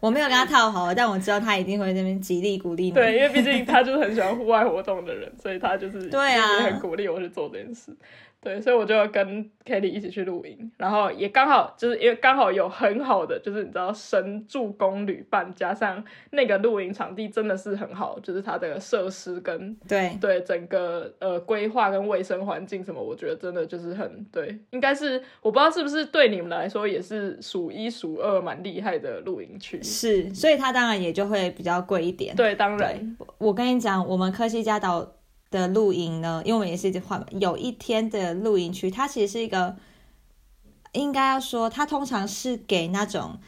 [0.00, 2.90] 我没有跟他套好，但我知道他一定会那边极力鼓励你。
[2.92, 7.96] 对，因为毕竟他就是很喜欢户外活动的人，所以他就是对啊，很鼓励我去做这件事。
[8.40, 32.36] 对，所以我就跟 Kelly 一起去露营，然后也刚好就是因为刚好有很好的，就是你知道神助攻旅伴，加上那个露营场地真的是很好，就是它的设施跟对对整个呃规划跟卫生环境什么，我觉得真的就是很对，应该是我不知道是不是对你们来说也是数一数二蛮厉害的露营区，是，所以它当然也就会比较贵一点。
[32.36, 35.17] 对，当然，我跟你讲，我们科西嘉岛。
[35.50, 36.42] 的露营呢？
[36.44, 37.26] 因为我们也是一直换嘛。
[37.32, 39.76] 有一天的露营区，它其实是一个，
[40.92, 43.38] 应该要说，它通常是给那种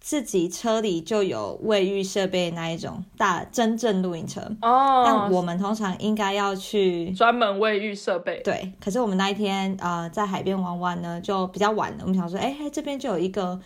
[0.00, 5.02] 自己车里就有卫浴设备那一种大真正露营车哦。
[5.04, 8.40] 但我们通常应该要去专门卫浴设备。
[8.42, 11.98] 对，可是我们那一天呃在海边玩玩呢，就比较晚了。
[12.02, 13.60] 我们想说，哎，这边就有一个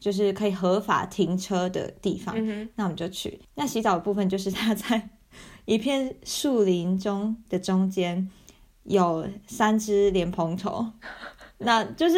[0.00, 2.34] 就是可以合法停车的地方，
[2.76, 3.40] 那我们就去。
[3.54, 5.10] 那洗澡的部分就是他在。
[5.68, 8.26] 一片树林中的中间
[8.84, 10.86] 有三只莲蓬头，
[11.58, 12.16] 那就是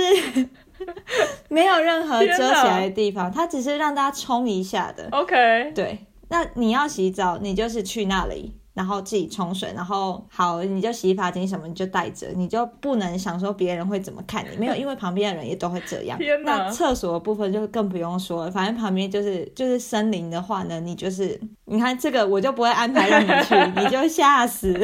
[1.50, 5.08] 没有任何遮起来的地方，它只是让大家冲一下的。
[5.10, 8.54] OK，对，那你要洗澡，你就是去那里。
[8.80, 16.18] 然后自己冲水，然后好，你就洗发精什么你就带着，你就不能想说别人会怎么看你，没有，因为旁边的人也都会这样。
[16.46, 24.74] 那厕所的部分就更不用说了，反正旁边就是就是森林的话呢，你就是你看这个我就不会安排让你去， 你就吓死。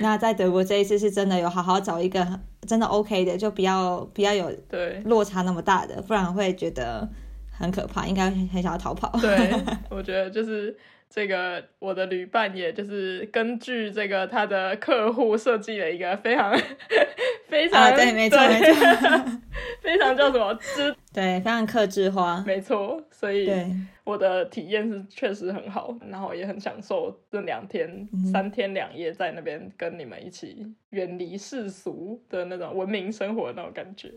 [0.00, 2.26] 那在德国这一次是真的有好好找一个
[2.66, 7.06] 真的 OK 的，就不要不要有对落差那么大的，不然会觉得
[7.50, 9.10] 很可怕，应该很想要逃跑。
[9.20, 9.52] 对，
[9.90, 10.74] 我觉得就是。
[11.10, 16.52] 这个我的旅伴也就是根据这个他的客户设计了一个非常
[17.48, 19.38] 非常对没错没错。
[19.80, 20.54] 非常叫什么？
[20.54, 22.42] 之 对非常克制化。
[22.46, 23.50] 没错，所以
[24.04, 34.12] 我的体验是确实很好，然后也很享受这两天三天两夜在那边跟你们一起远离世俗的那种文明生活的那种感觉。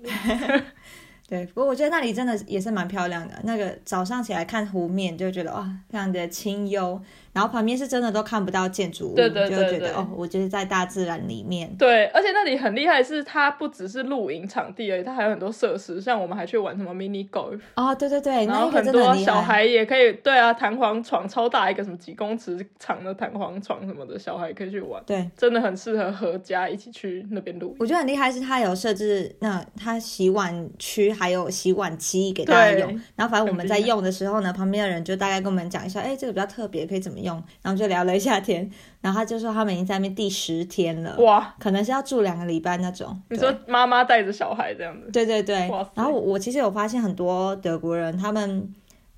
[1.32, 3.34] 对，不过我觉得那里真的也是蛮漂亮的。
[3.46, 7.02] 那个早上起来看湖面，就觉得哇，非常的清幽。
[7.34, 11.74] 然后旁边是真的都看不到建筑物，对对对，就觉得哦，我就是在大自然里面。
[11.78, 17.60] 对，而且那里很厉害，是它不只是露营场地而已，它还有很多设施，像我们还去玩什么 mini golf。
[17.76, 25.02] 哦，对对对，然后很多小孩也可以，对啊，弹簧床超大一个，什么几公尺长的弹簧床什么的，小孩可以去玩。
[25.06, 27.76] 对，真的很适合合家一起去那边露。
[27.80, 38.02] 我觉得很厉害是它有设置那它洗碗区还有洗碗机给大家用，然后反正我们在用的时候呢，旁边的人就大概跟我们讲一下，哎，这个比较特别，可以怎么用，然后就聊。
[38.02, 38.68] 了一下天，
[39.00, 43.22] 然后他就说他们已经在那边第十天了，哇，可能是要住两个礼拜那种。
[43.30, 45.08] 你说妈妈带着小孩这样子？
[45.12, 45.70] 对对对。
[45.94, 48.74] 然后我我其实有发现很多德国人，他们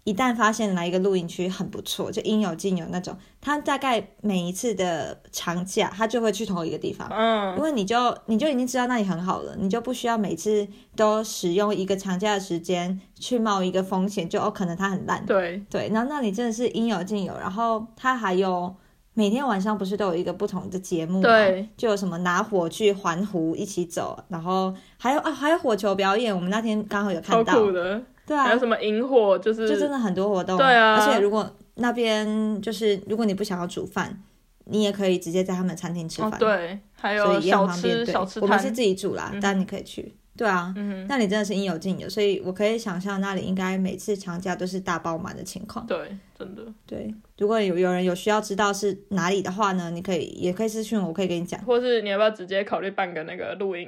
[0.06, 15.64] 一旦发现哪一个露营区很不错，就应有尽有那种，他大概每一次的长假，他就会去同一个地方，嗯，因为你就你就已经知道那里很好了，你就不需要每次都使用一个长假的时间去冒一个风险，就哦可能它很烂，对。
[15.70, 18.76] 对，然后那里真的是应有尽有，然后它还有
[19.14, 21.30] 每天晚上不是都有一个不同的节目吗？
[21.30, 28.02] 对，就有什么拿火去环湖一起走，然后还有啊还有火球表演，我们那天刚好有看到，酷的。
[28.26, 28.44] 对啊。
[28.44, 30.96] 还有，什么萤火，就是就真的很多活动，对啊。
[30.96, 34.22] 而且如果那边就是如果你不想要煮饭，
[34.66, 40.16] 你也可以直接在他们餐厅吃饭，，哦对，还所以也有小吃小吃，我们是，自己煮啦，嗯但你可以去。
[40.36, 45.86] 对啊，嗯哼，那里真的是应有尽有，所以我可以想象那里应该每次长假都是大爆满的情况。
[45.86, 51.60] 对，真的，对，如果有有人有需要知道是哪里的话呢，你可以也可以私讯我，我可以给你讲。
[51.62, 53.88] 或是你要不要直接考虑办个那个露营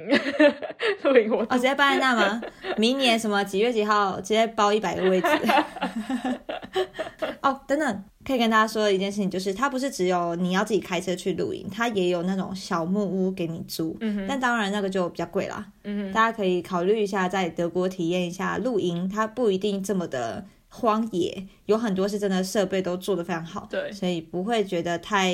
[1.02, 1.60] 露营活哦，直？
[1.60, 2.42] 接办在那吗？
[2.76, 5.26] 明年什么几月几号直接包一百个位置？
[7.42, 13.96] 哦，等等，可以跟大家说的一件事情就是，它不是只有你要自己开车去露营，它也有那种小木屋给你租。
[14.00, 25.32] 嗯哼，但当然那个就比较贵啦，嗯哼，大家可以考虑一下在德国体验一下露营，它不一定这么的荒野，有很多是真的设备都做得非常好，对，所以不会觉得太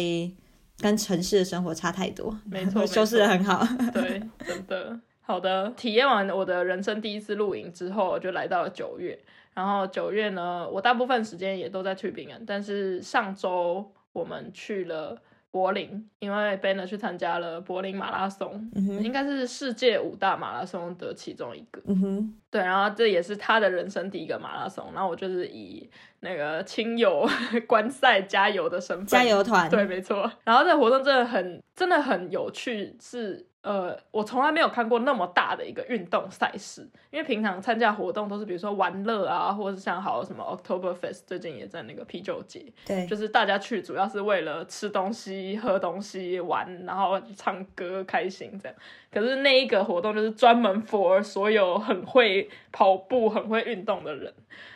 [0.79, 3.67] 跟城市的生活差太多，没错， 修饰的很好。
[3.93, 5.01] 对，真的。
[5.25, 9.19] 好的，体验完我的人生第一次露营之后，我就来到了九月。
[9.55, 15.17] 然后九月呢，我大部分时间也都在去平安，但是上周我们去了
[15.53, 21.81] 柏林，因为 Banner 去参加了柏林马拉松，嗯，应该是世界五大马拉松的其中一个。
[21.87, 25.89] 嗯哼，对，然后这也是他的人生第一个马拉松，然后我就是以
[26.21, 27.29] 那个亲友
[27.69, 30.33] 观赛加油的身份，加油团，对，没错。
[30.43, 36.89] 然后这个活动真的很真的很有趣，是呃，我从来没有看过那么大的一个运动赛事。
[37.11, 48.77] 因为平常参加活动都是比如说玩乐啊，或者是像好什么 October Fest，最近也在那个啤酒节，对，就是大家去主要是为了吃东西、喝东西、玩，然后唱歌、开心这样。
[49.13, 54.33] 可是那一个活动就是专门 for 所有很会跑步、很会运动的人。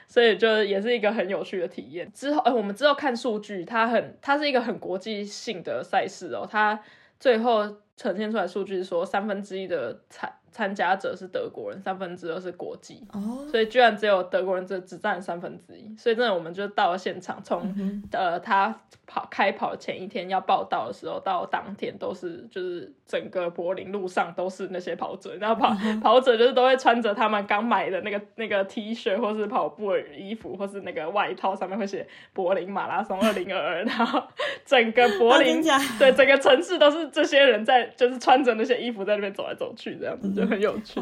[0.09, 2.11] 所以就也是一个很有趣的体验。
[2.13, 6.47] 之后，呃，我们之后看数据，它很，它是一个很国际性的赛事哦。
[6.49, 6.81] 它
[7.19, 13.07] 最后呈现出来数据说，三分之一的菜参加者是德国人，三分之二是国际。
[13.13, 18.75] 哦，所以居然只有德国人只只占三分之一，所以真的我们就到了现场，从、嗯呃他
[19.07, 34.23] 跑开跑前一天要报道的时候，到当天都是就是整个柏林路上都是那些跑者，然后跑、跑者就是都会穿着他们刚买的那个那个 T 恤或是跑步的衣服，或是那个外套上面会写柏林马拉松二零二二，然后
[34.65, 35.63] 整个柏林
[35.99, 41.01] 对整个城市都是这些人在就是穿着那些衣服在那边走来走去，这样子就很有趣。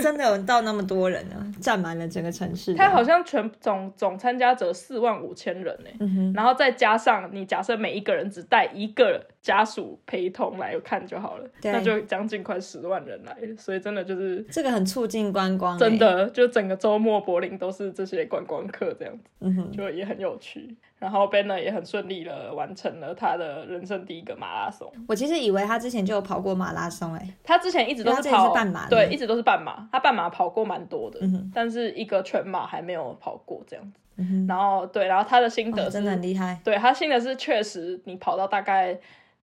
[0.00, 2.74] 真的有到那么多人呢，占满了整个城市。
[2.74, 20.76] 他好像全总总参加者四万五千人呢、嗯，然后再加上你假设每一个人只带一个家属陪同来看就好了，那就将近快十万人来了，所以真的就是这个很促进观光、欸，真，的就整个周末柏林都是这些观光客这样子，嗯哼，就也很有趣。
[20.98, 24.92] 然后 Banner 也很顺利的完成了他的人生第一个马拉松。
[25.06, 29.88] 我其实以为他之前就有跑过马拉松、欸，他之前一直都是跑是半马的对，一直都是半马。
[29.90, 33.98] 他半马跑过蛮多的，嗯，但是一个全马还没有跑过这样子。
[34.16, 38.98] 嗯，然后对，然后他的心得是、哦真的很厉害，对他心得是确实，你跑到大概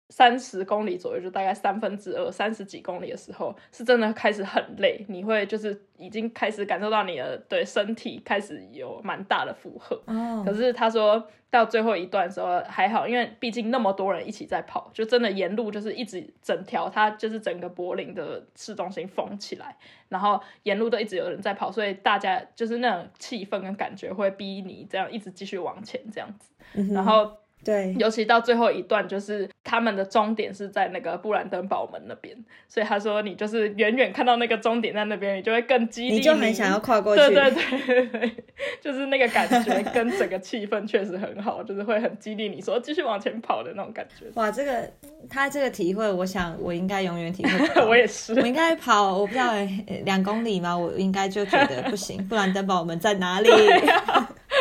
[0.09, 9.99] 三十公里左右，就大概三分之二、三十几公里的时候，是真的开始很累，你会就是已经开始感受到你的对身体开始有蛮大的负荷。
[10.05, 19.75] 哦可，是他说到最后一段的时候还好，因为毕竟那么多人一起在跑，就真的沿路就是一直整条，它就是整个柏林的市中心封起来，
[20.09, 26.51] 然后沿路都一直有人在跑，所以大家就是那种气氛跟感觉会逼你这样一直继续往前这样子。
[26.93, 38.31] 然后对，尤其到最后一段，就是他们的终点是在那个布兰登堡门那边，所以他说你就是远远看到那个终点在那边，你就会更激励你就很想要跨过去，对对对
[38.79, 44.27] 就是那个感觉跟整个气氛确实很好，就是会很激励你说继续往前跑的那种感觉。
[44.35, 44.87] 哇，这个
[45.27, 47.81] 他这个体会，我想我应该永远体会。
[47.89, 50.77] 我也是我，应该跑，我不知道欸两公里吗？
[50.77, 53.49] 我应该就觉得不行， 布兰登堡门在哪里？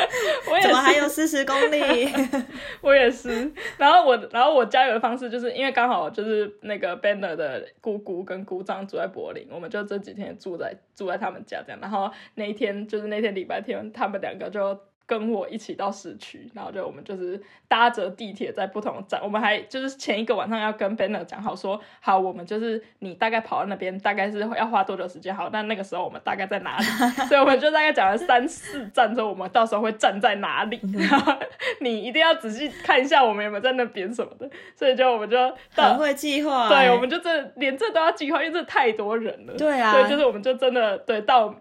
[0.51, 2.09] 我也怎么还，有四十公里？
[2.81, 3.51] 我也是。
[3.77, 11.79] 然后我，然后我加油的方式就是因为刚好就是那个 Banner 的姑姑跟姑丈住在柏林，我们就这几天住在住在他们家这样。
[11.81, 26.85] 然后那一天就是那天礼拜天，他们两个就跟我一起到市区，然后就我们就是搭着地铁在不同的站，我们还就是前一个晚上要跟 Banner 讲好说，好，我们就是你大概跑到那边大概是要花多久时间，好，那那个时候我们大概在哪里？
[27.29, 31.35] 所以我们就大概讲了三四站之后，我们到时候会站在哪里，然后
[31.81, 35.37] 你一定要仔细看一下我们有没有在那边什么的，所以就我们就
[35.75, 36.87] 到很会计划欸。
[36.87, 39.55] 对，我们就这连这都要计划，因为这太多人了。
[39.55, 41.55] 对啊所以就是我们就真的对到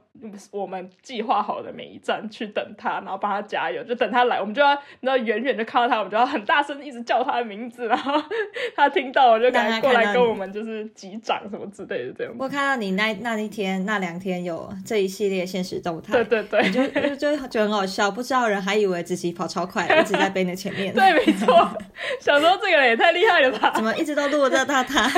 [0.52, 8.14] 我们计划好的每一站去等他，然后帮他加油，就等他来，我们就要你知道远远就看到他，我们就要很大声一直叫他的名字，然后
[8.76, 12.34] 他听到我就赶快过来跟我们就是击掌什么之类的这样。
[12.38, 21.68] 我看到你那那一天那两天有这一系列现实动态，对对对，就就就就很好笑，不知道人还以为自己跑超快，一直在背你前面，对，没错，
[22.22, 23.72] 想说这个人也太厉害了吧？
[23.76, 25.10] 怎么一直都录得到他？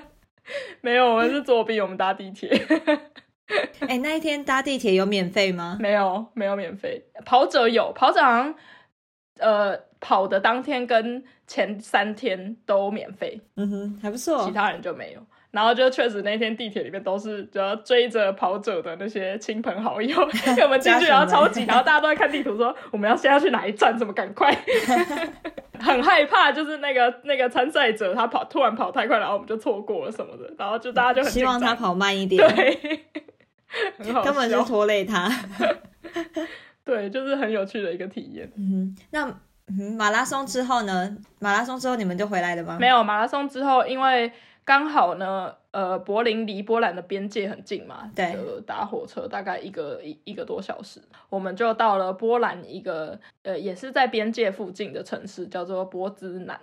[0.80, 2.50] 没有，我们是作弊，我们搭地铁。
[3.88, 5.76] 哎、那一天搭地铁有免费吗？
[5.80, 7.04] 没有，没有免费。
[7.24, 8.54] 跑者有，跑者好像
[9.38, 14.52] 呃跑的当天跟前三天都免费，嗯哼，还不错其。
[14.52, 15.20] 他人就没有。
[15.50, 20.08] 然后就确实那天地铁里面都是就要追着跑者的那些亲朋好友，
[20.46, 24.56] 因为我们进去然后超级，然后大家都在看地图说我们要现在要去哪一站，怎么赶快，
[25.80, 33.00] 很害怕就是那个那个参赛者他跑突然跑太快，然后我们就错过了什么的，然后就大家就很希望他跑慢一点，对，
[34.24, 35.30] 根本是拖累他。
[36.84, 38.50] 对，就是很有趣的一个体验。
[38.56, 39.28] 嗯，那
[39.68, 41.16] 嗯马拉松之后呢？
[41.38, 42.78] 马拉松之后你们就回来了吗？
[42.80, 44.32] 没有马拉松之后，因为
[44.64, 56.58] 刚好呢，呃，柏林离波兰的边界很近嘛，对呃，搭火车大概一个一一个多小时，我们就到了波兰一个呃，也是在边界附近的城市，叫做波兹南。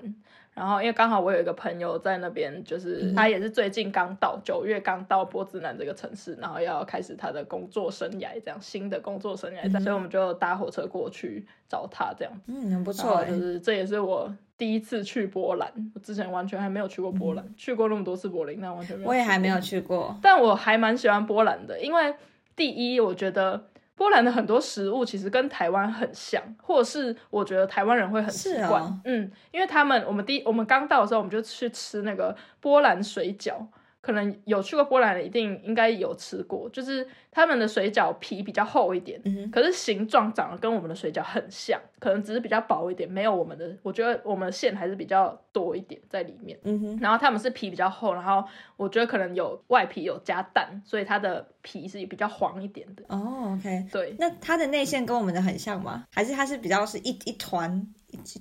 [0.57, 12.41] 然后因为刚好我有一个朋友在那边，就是他也是最近刚到九月刚到波兹南这个城市，然后要开始他的工作生涯，这样新的工作生涯，所以我们就搭火车过去找他这样子。
[12.47, 19.09] 嗯，很不错哎、就是这也是我第一次去波兰，我之前完全还没有去过波兰，去过那么多次柏林，但完全没有。
[19.09, 20.17] 我也还没有，去过。
[20.23, 22.15] 但我还蛮喜欢波兰的，因为
[22.55, 23.63] 第一，我觉得
[23.97, 33.55] 波兰的很多食物其实跟台湾很像，或者是我觉得台湾人会很习惯，哦嗯，因为他们我们第一我们刚到的时候，我们就去吃那个波兰水饺。
[33.99, 37.05] 可能有去过波兰的，一定应该有吃过，就是
[37.37, 43.77] 他们的水饺皮比较厚一点，嗯，可是形状长得跟我们的水饺很像，可能只是比较薄一点，没有我们的。
[43.83, 46.57] 我觉得我们的馅还是比较多一点在里面。
[46.63, 48.43] 嗯哼，然后他们是皮比较厚，然后
[48.75, 53.03] 我觉得可能有外皮有加蛋，所以它的皮是比较黄一点的。
[53.09, 53.85] 哦，OK。
[53.91, 56.05] 对，那它的内馅跟我们的很像吗？
[56.11, 57.87] 还是它是比较是一一团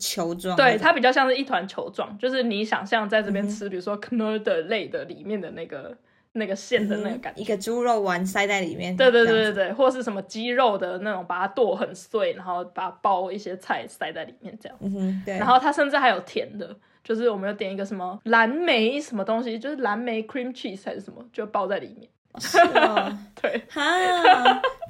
[0.01, 0.57] 球状？
[0.57, 5.95] 对，它比较像是一团球状，就是你想象在这边嗯吃，比如说 Knödel 类的里面的那个
[6.37, 7.43] 那个馅的那个感觉。
[7.43, 8.97] 一个猪肉丸塞在里面。
[8.97, 14.79] 对对对对对，或是什么鸡肉的那种，把它剁很碎，然后把它包一些菜塞在里面这样。
[14.81, 15.39] 嗯哼，对。
[15.39, 22.09] 然后它甚至还有甜的，就是我们要点一个什么蓝莓什么东西，就是蓝莓 cream cheese 还是什么，就包在里面。
[22.39, 23.83] 是哦， 对，哈，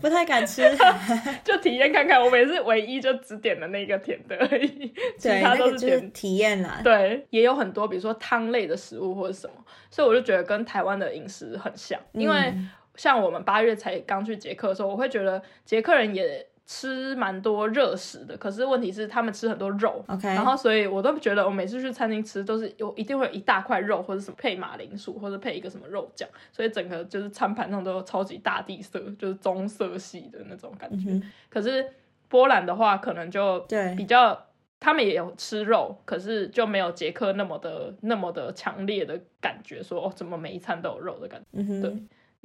[0.00, 0.62] 不太敢吃。
[1.44, 2.22] 就体验看看。
[2.22, 6.12] 我们也是唯一就只点的那个甜的而已，其对，他都是甜。
[6.12, 6.80] 体验啦。
[6.82, 9.54] 对，也有很多，比如说汤类的食物或者什么，
[9.90, 11.98] 所以我就觉得跟台湾的饮食很像。
[12.12, 20.04] 因为嗯像我们八月才刚去捷克的时候，我会觉得捷克人也吃蛮多热食的，可是问题是他们吃很多肉。
[20.08, 31.22] OK，然后，所以我都觉得我每次去餐厅吃都是有一定会有一大块肉，或者什么配马铃薯，或者配一个什么肉酱，所以整个就是餐盘上都有超级大地色，就是棕色系的那种感觉。
[31.48, 31.88] 可是
[32.28, 34.36] 波兰的话，可能就对比较，
[34.80, 41.80] 他们也有吃肉，可是就没有捷克那么的那么的强烈的感觉，说哦，怎么每一餐都有肉的感觉。
[41.80, 41.96] 对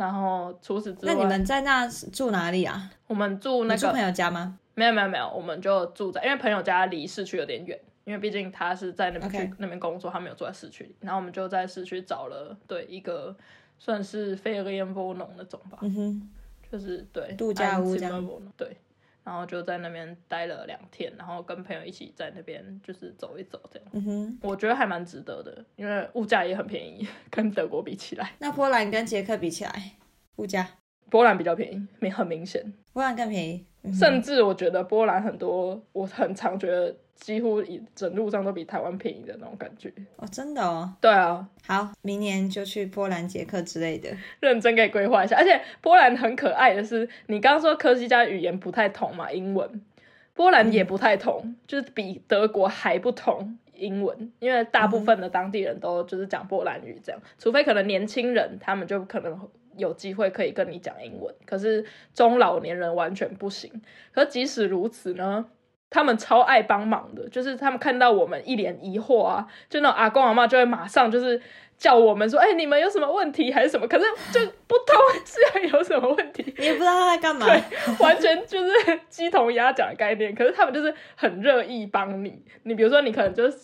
[0.01, 2.89] 然后除此之外，那你们在那住哪里啊？
[3.05, 4.57] 我们住那个朋友家吗？
[4.73, 10.95] 没有没有没有，我们就住在，因为朋友家离市区有点远，因为毕竟他是在那边去那边工作，他没有住在市区里。
[11.01, 13.35] 然后我们就在市区找了对一个
[13.77, 16.29] 算是费尔烟波农那种吧，嗯哼，
[16.71, 18.27] 就是对度假屋这样
[18.57, 18.75] 对，
[19.23, 23.87] 然后就在那边待了两天，然后跟朋友一起在那边就是走一走这样。
[23.93, 24.39] 嗯哼。
[24.41, 29.91] 我觉得还蛮值得的，因为物价也很便宜， 跟德国比起来，那波兰跟捷克比起来，
[30.37, 30.67] 物价
[31.11, 32.73] 波兰比较便宜，明很明显。
[32.93, 33.65] 波兰更便宜。
[33.83, 39.91] 嗯甚至我觉得波兰很多，我很常觉得几乎一整路上都比台湾便宜的那种感觉。
[40.17, 40.93] 哦，真的哦。
[41.01, 44.09] 对啊，好，明年就去波兰、捷克之类的。
[44.39, 45.35] 认真可以规划一下。
[45.35, 49.81] 而且波兰很可爱的是，你刚刚说科西嘉语言不太同嘛，英文，
[50.35, 53.57] 波兰也不太同，就是比德国还不同。
[53.73, 59.35] 英文，因为大部分的当地人都就是讲波兰语这样，除非可能年轻人他们就可能
[59.77, 63.81] 有机会可以跟你讲英文，可是中老年人完全不行。
[64.13, 65.45] 可即使如此呢，
[65.89, 71.41] 他们超爱帮忙的，就是他们看到我们一脸疑惑啊，就那阿公阿妈就会马上就是
[71.81, 73.87] 叫我们说，哎，你们有什么问题还是什么？
[73.87, 75.39] 可是就不通 是
[75.71, 77.63] 要有什么问题，你也不知道他在干嘛，对，
[77.97, 80.35] 完全就是鸡同鸭讲的概念。
[80.35, 83.57] 可是他们就是很乐意帮你，你比如说你可能就是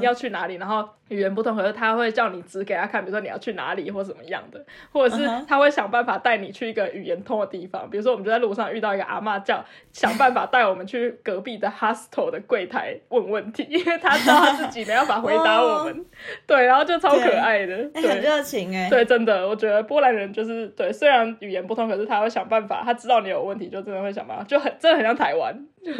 [0.00, 0.88] 要去哪里，然后。
[1.08, 7.88] 语言不通，可是他会叫你指给他看，比如说你要去哪里或怎么样的，或者是他会想办法带你去一个语言通的地方。
[7.90, 9.62] 比如说，我们就在路上遇到一个阿妈，叫
[9.92, 16.06] 想办法带我们去隔壁的 hostel 的柜台问问题，因为他知道他自己没办法回答我们。
[16.46, 18.88] 对，然后就超可爱的，很热情哎。
[18.88, 25.54] 对，真的，我觉得波兰人就是对，虽然语言不通，可是他会想办法，他知道你有问题，就真的会想办法，就很真的很像台湾，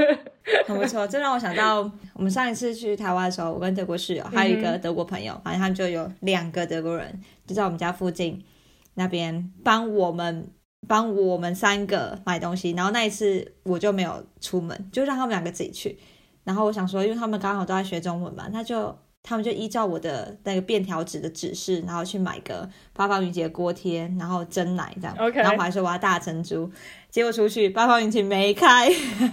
[0.66, 1.06] 很不错。
[1.06, 1.80] 这让我想到
[2.14, 4.94] 我们上一次去台湾的时候，我跟德国室友还有一个德。
[4.94, 8.40] 国朋友，反正他们就有两个德国人，就在我们家附近
[8.94, 10.48] 那边帮我们
[10.86, 12.70] 帮我们三个买东西。
[12.76, 15.98] 然后那一次我就没有出门，就让他们两个自己去。
[16.44, 18.96] 然后我想说，因为他们刚好都在学中文嘛，那就。
[19.26, 25.16] 他们就依照我的那个便条纸的指示，然后去买个八方云集的锅贴，然后蒸奶这样。
[25.18, 25.40] OK。
[25.40, 26.70] 然后我还说我要大珍珠，
[27.10, 28.86] 结果出去八方云集没开，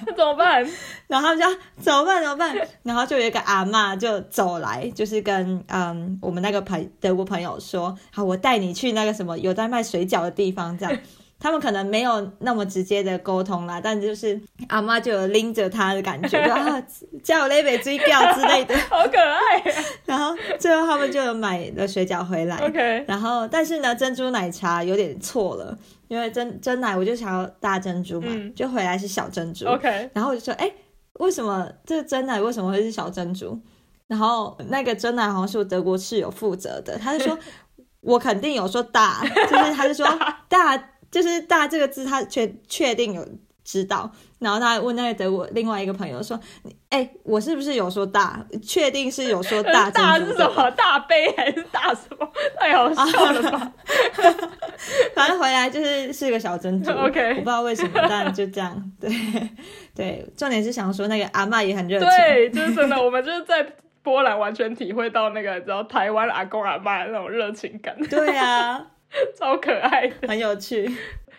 [0.07, 0.65] 那 怎么办？
[1.07, 1.45] 然后他们就
[1.81, 2.21] 怎么办？
[2.23, 2.55] 怎么办？
[2.83, 10.97] 然后就有一个阿妈就走来，就是跟嗯我们那个朋德国朋友说，好，我带你去那个什么有在卖水饺的地方这样。
[11.41, 16.83] 他们可能没有那么直接的沟通啦，但就是阿妈就有拎着他的感觉，就 啊
[17.23, 19.73] 叫我那杯追掉之类的， 好可爱。
[20.05, 22.57] 然后最后他们就有买了水饺回来。
[22.57, 23.03] OK。
[23.07, 25.75] 然后但是呢，珍珠奶茶有点错了，
[26.07, 29.65] 因为真真奶我就想要大珍珠嘛，就回来是小珍珠。
[29.65, 30.11] OK。
[30.13, 30.71] 然后我就说，哎，
[31.13, 33.59] 为什么这个真奶为什么会是小珍珠？
[34.05, 37.35] 然后那个真奶好像是我德国室友负责的，他就说，
[38.01, 40.05] 我肯定有说大，就是他就说
[40.47, 40.89] 大。
[41.11, 43.27] 就是“大”这个字，他确确定有
[43.63, 44.09] 知道，
[44.39, 46.39] 然后他问那个德国另外一个朋友说
[46.89, 48.43] ：“哎，我是不是有说大？
[48.63, 49.89] 确定是有说大？
[49.91, 50.71] 大是什么？
[50.71, 52.27] 大杯还是大什么？
[52.59, 53.71] 太好笑了吧！
[55.13, 56.91] 反正回来就是是个小珍珠。
[56.91, 58.91] OK，我不知道为什么，但就这样。
[58.99, 59.09] 对
[59.95, 62.07] 对，重点是想说那个阿妈也很热情。
[62.09, 63.65] 对，就是真的，我们就是在
[64.01, 67.95] 波兰完全体会到那个，知道台湾阿公阿妈那种热情感。
[68.09, 68.87] 对啊。
[69.35, 70.89] 超可爱，很有趣。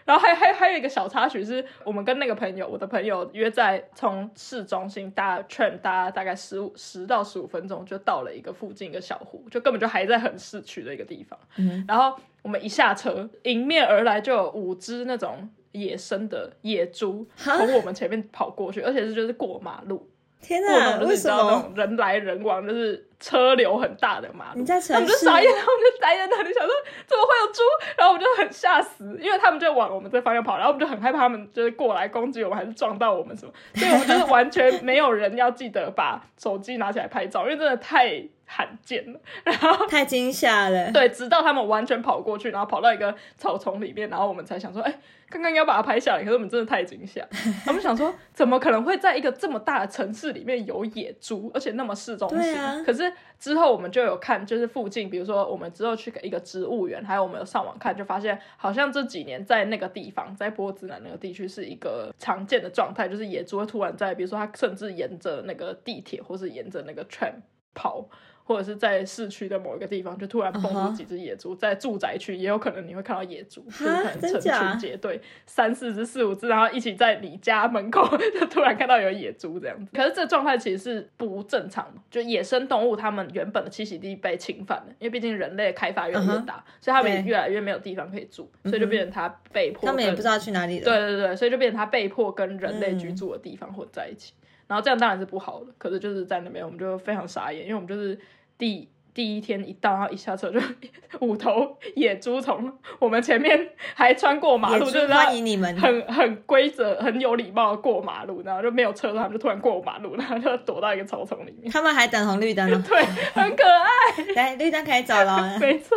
[0.04, 11.38] 然后还还还有一个小插曲，是我们跟那个朋友，我的朋友约在从市中心搭券搭大概十五十到十五分钟，就到了一个附近一个小湖，就根本就还在很市区的一个地方。
[11.86, 20.10] 然后我们一下车，迎面而来就有五只那种野生的野猪从我们前面跑过去，而且是就是过马路。
[20.42, 20.98] 天哪！
[20.98, 24.58] 为什么人来人往就是车流很大的马路？
[24.58, 26.72] 你在城市，他们就傻眼，他们就呆在那里想说
[27.06, 27.62] 怎么会有猪？
[27.96, 33.52] 然后我们就很吓死，因为他们就往我们这方向跑，然后我们就很害怕他们就是过来攻击我们，还是撞到我们什么？
[33.74, 38.24] 所以我们就是完全没有人要记得把手机拿起来拍照，因为真的太。
[38.54, 40.92] 罕见了，然后太惊吓了。
[40.92, 44.92] 对，直到他们完全跑过去，然后跑到一个草丛里面，然后我们才想说，哎，
[45.32, 47.26] 刚刚要把它拍下来，可是我们真的太惊吓。
[47.64, 52.84] 他们想说，怎么可能会在一个这么大的城市里面有野猪，而且那么市中心？
[52.84, 67.32] 可是之后我们就有看，就是附近，比如说我们之后去一个植物园，还有我们有上网看，就发现好像这几年在那个地方，在波兹南那个地区是一个常见的状态，就是野猪会突然在，比如说它甚至沿着那个地铁或是沿着那个 tram
[67.74, 68.06] 跑。
[68.44, 78.06] 或者是在市区的某一个地方，就突然蹦出几只野猪，在住宅区也有可能你会看到野猪，就是可能成群结队，三四只、四五只，然后一起在你家门口，
[78.38, 79.90] 就突然看到有野猪这样子。
[79.94, 90.84] 可是这状态其实是不正常的，就野生动物它们原本的栖息地被侵犯了，因为毕竟人类开发越来越大，所以它们也越来越没有地方可以住，所以就变成它被迫，他们也不知道去哪里了。
[90.84, 94.32] 对对对，所以就变成它被迫跟人类居住的地方混在一起，
[94.72, 95.66] 然后这样当然是不好的。
[95.76, 98.18] 可是就是在那边，我们就非常傻眼，因为我们就是。
[98.58, 100.60] 第第一天一到，然后一下车就
[101.18, 111.68] 五头野猪从我们前面还穿过马路，就是欢迎你们，很很规则、很有礼貌的过马路，然后就没有车，他们就突然过马路，然后就躲到一个草丛里面。
[111.72, 113.02] 他们还等红绿灯呢， 对，
[113.34, 114.34] 很可爱。
[114.36, 115.58] 来，绿灯可以走了。
[115.58, 115.96] 没错。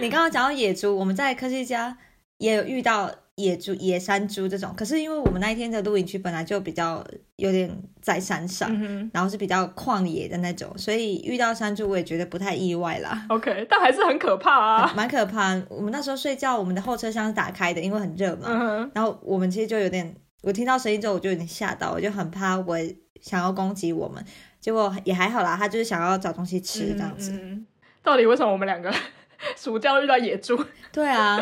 [0.00, 1.96] 你刚刚讲到野猪，我们在科技家
[2.38, 3.08] 也有遇到。
[3.38, 7.02] 野猪、野山猪这种，可是因为我们那一天的露营区本来就比较
[7.36, 7.70] 有点
[8.02, 8.68] 在山上，
[9.12, 13.24] 然后是比较旷野的那种，所以遇到山猪我也觉得不太意外啦。
[13.28, 15.54] OK，但还是很可怕啊， 蛮可怕。
[15.68, 18.90] 我们那时候睡觉，我们的后车厢是打开的，因为很热嘛。
[18.92, 20.12] 然后我们其实就有点，
[20.42, 22.76] 我听到声音之后我就有点吓到，我就很怕我
[23.20, 24.22] 想要攻击我们，
[24.60, 27.32] 结果也还好啦，他就是想要找东西吃这样子。
[28.02, 28.92] 到底为什么我们两个？
[29.56, 30.58] 暑假遇到野猪，
[30.90, 31.38] 对啊，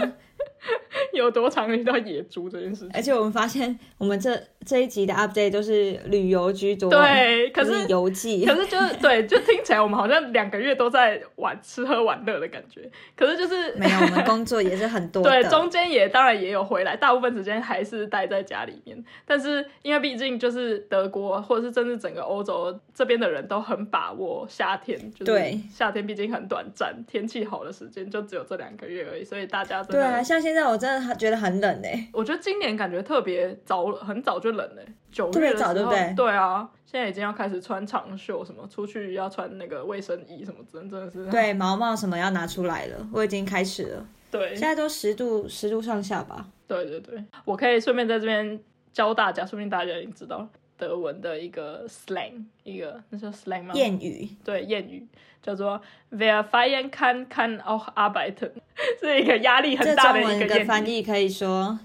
[1.13, 2.91] 有多常遇到野猪这件事情。
[2.95, 12.91] 而且我们发现，我们这这一集的 update 都是旅游居多，对，可是游记，可是就是对，就听起来我们好像两个月都在玩吃喝玩乐的感觉。
[13.17, 19.03] 可是就是没有，我们工作也是很多， 对，中间也当然也有回来，大部分时间还是待在家里面。
[19.25, 36.15] 但是因为毕竟就是德国或者是甚至整个欧洲这边的人都很把握夏天，就是对夏天毕竟很短暂，天气好的时间就只有这两个月而已，所以大家真对啊，的，像现在我真的觉得很冷哎，我觉得今年感觉特别早，很早就冷了，九月的时候，早对不对？
[36.15, 41.27] 对啊，现在已经要开始穿长袖，什么出去要穿那个卫生衣什么，真真的是。
[41.33, 44.51] 对，毛毛什么要拿出来了，我已经开始了，对。
[44.51, 48.61] 现在都十度十度上下吧，对对对，我可以顺便在这边
[48.93, 53.75] 教大家，说不定大家已经知道德文的一个 slang，一个那叫 slang 吗？
[53.75, 55.07] 谚语，对，谚语
[55.43, 58.51] 叫做 “Wer feiern kann, kann auch arbeiten”，
[59.01, 60.65] 是一个压力很大的中文的一个谚语。
[60.65, 61.79] 翻译可以说，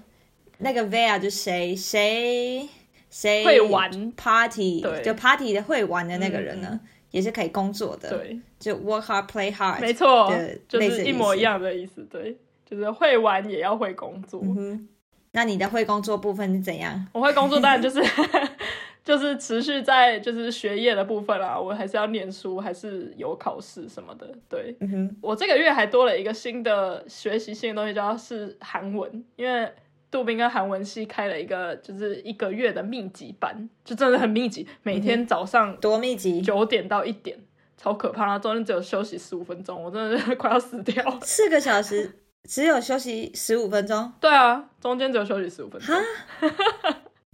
[0.58, 2.68] 那个 where 就谁谁
[3.10, 6.80] 谁会玩 party，对就 party 的会玩的那个人呢，嗯
[7.12, 12.02] 也是可以工作的，对，就 work hard play hard，没错对，就是一模一样的意思。
[12.10, 12.34] 对，
[12.64, 14.40] 就是会玩也要会工作。
[14.42, 14.88] 嗯，
[15.32, 17.06] 那你的会工作部分是怎样？
[17.12, 18.02] 我会工作，当然就是
[19.04, 24.28] 就是持续在就是学业的部分啦，我还是要念书，还是有考试什么的。
[24.48, 29.72] 对嗯哼，我这个月还多了一个新的学习性的东西，叫是韩文，因为。
[30.12, 37.40] 杜宾跟韩文系开了一个就是一个月的密集班，就真的很密集，每天早上多密集，九点到一点，
[37.78, 38.26] 超可怕。
[38.26, 41.02] 然后中间只有休息十五分钟，我真的是快要死掉。
[41.22, 46.52] 四个小时只有休息十五分钟，对啊，中间只有休息十五分钟哈。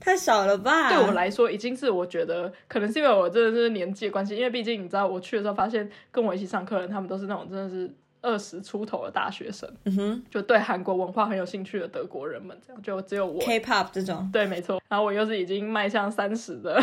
[0.09, 0.89] 太少了吧？
[0.89, 7.91] 对我来说，已经是我觉得可能是因为我真的是年纪的关系，因为毕竟你知道，我去的时候发现跟我一起上课的人，他们都是那种真的是
[8.23, 13.39] 二十出头的大学生，嗯哼就对韩国文化很有兴趣的德国人们，这样就只有我。
[13.41, 14.81] ，K-pop 这种， 对，没错。
[14.89, 16.83] 然后我又是已经迈向三十的，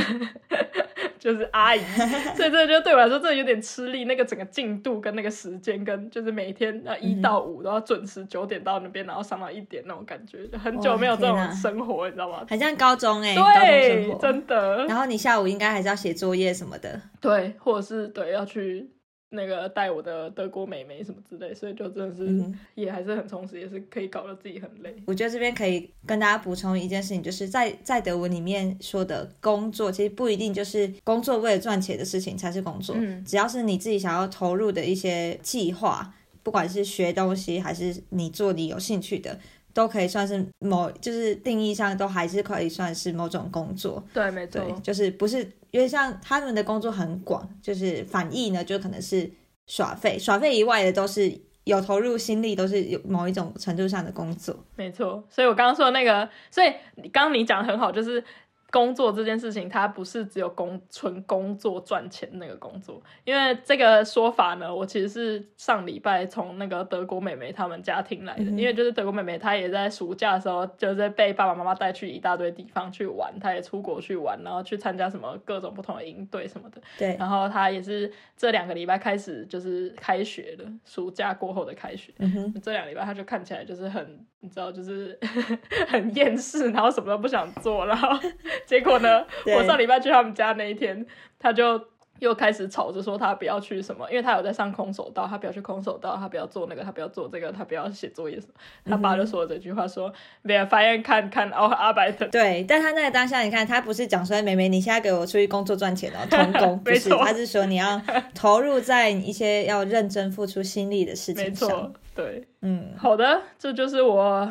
[1.26, 1.80] 就是阿姨，
[2.38, 4.06] 所以这就对我来说，真的有点吃力。
[4.06, 12.46] 那个整个进度跟那个时间，跟就是每天要一到五都要准时九点到那边，然后上到一点那种感觉，就很久没有这种生活，你知道吗？
[12.48, 14.16] 很像高中哎、对。
[14.22, 14.86] 真的。
[14.86, 18.88] 然后你下午应该还是要写作业什么的，对，或者是对要去
[19.30, 24.96] 那个带我的德国美眉什么之类，所以就真的是、嗯也还是很充实，也是可以搞得自己很累。
[25.08, 36.14] 我觉得这边可以跟大家补充一件事情，就是在在德文里面说的工作，其实不一定就是工作为了赚钱的事情才是工作，嗯只要是你自己想要投入的一些计划，
[36.44, 39.40] 不管是学东西还是你做你有兴趣的，
[39.76, 44.02] 都可以算是某就是定义上都还是可以算是某种工作。
[44.14, 49.30] 对，没错对，，就是不是因为像他们的工作很广，就是反义呢，就可能是
[49.68, 51.32] 耍废，耍废以外的都是
[51.66, 54.56] 有投入心力，都是有某一种程度上的工作。
[54.78, 55.24] 没错。
[55.30, 56.70] 所以我刚刚说的那个，所以
[57.12, 58.24] 刚刚你讲的很好，就是。
[58.72, 85.18] 工作这件事情，它不是只有工纯工作赚钱那个工作，因为这个说法呢，我其实是上礼拜从那个德国妹妹他们家听来的，嗯因为就是德国妹妹她也在暑假的时候，就是被爸爸妈妈带去一大堆地方去玩，她也出国去玩，然后去参加什么各种不同的营队什么的，对，然后她也是这两个礼拜开始就是开学了，暑假过后的开学，嗯哼，这两个礼拜她就看起来就是很，你知道，就是
[85.88, 88.10] 很厌世，然后什么都不想做，然后
[88.66, 91.06] 结果呢，我上礼拜去他们家那一天，
[91.40, 91.80] 他就
[92.20, 98.54] 又开始吵着说他不要去什么，因为他有在上空手道，他不要去空手道，他不要做那个，他不要做这个，他不要写作业什么。
[98.86, 102.26] 他爸就说了这句话说，没有发现看看哦，阿白的。
[102.30, 108.02] 对，但他那个当下，你看，他不是讲说，妹妹，你现在给我出去工作赚钱哦，童工， 不是，他是说你要
[108.34, 114.50] 投入在一些要认真付出心力的事情上错。，对，嗯，好的，这就是我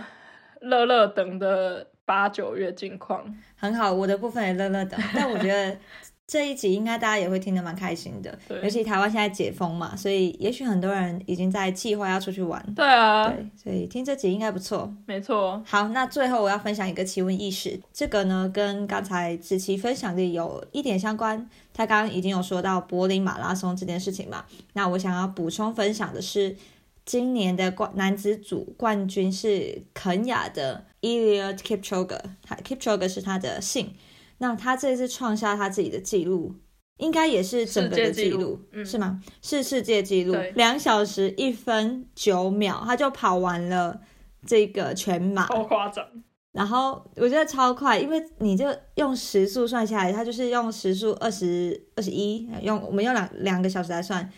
[0.60, 3.24] 乐乐等的八九月近况。
[3.56, 5.76] 很好，我的部分也乐乐的，但我觉得
[6.26, 14.90] 这一集应该大家也会听得蛮开心的，对尤其台湾现在解封嘛，所以也许很多人已经在计划要出去玩，对啊，对，所以听这集应该不错。
[15.06, 21.48] 没错，好，那最后我要分享一个奇闻异事，这个呢跟刚才子琪分享的有一点相关。
[21.76, 24.44] 他刚刚已经有说到柏林马拉松这件事情嘛，
[24.74, 26.56] 那我想要补充分享的是，
[27.04, 33.94] 今年的冠男子组冠军是肯雅的 Eliud Kipchoge，他 Kipchoge 是他的姓。
[34.38, 36.54] 那他这次创下他自己的记录，
[36.96, 39.22] 应该也是整个的记录，嗯是吗？
[39.42, 44.00] 是世界纪录，两小时一分九秒，他就跑完了
[44.44, 45.46] 这个全马。
[45.46, 46.04] 超夸张。
[46.52, 54.28] 然后我觉得超快，因为你就用时速算下来，他就是用时速二十二十一，用我们用两两个小时来算，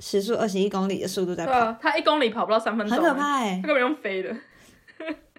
[0.00, 4.34] 时速二十一公里的速度在跑，对啊，他一公里跑不到三分钟，很可怕哎、他根本用飞的。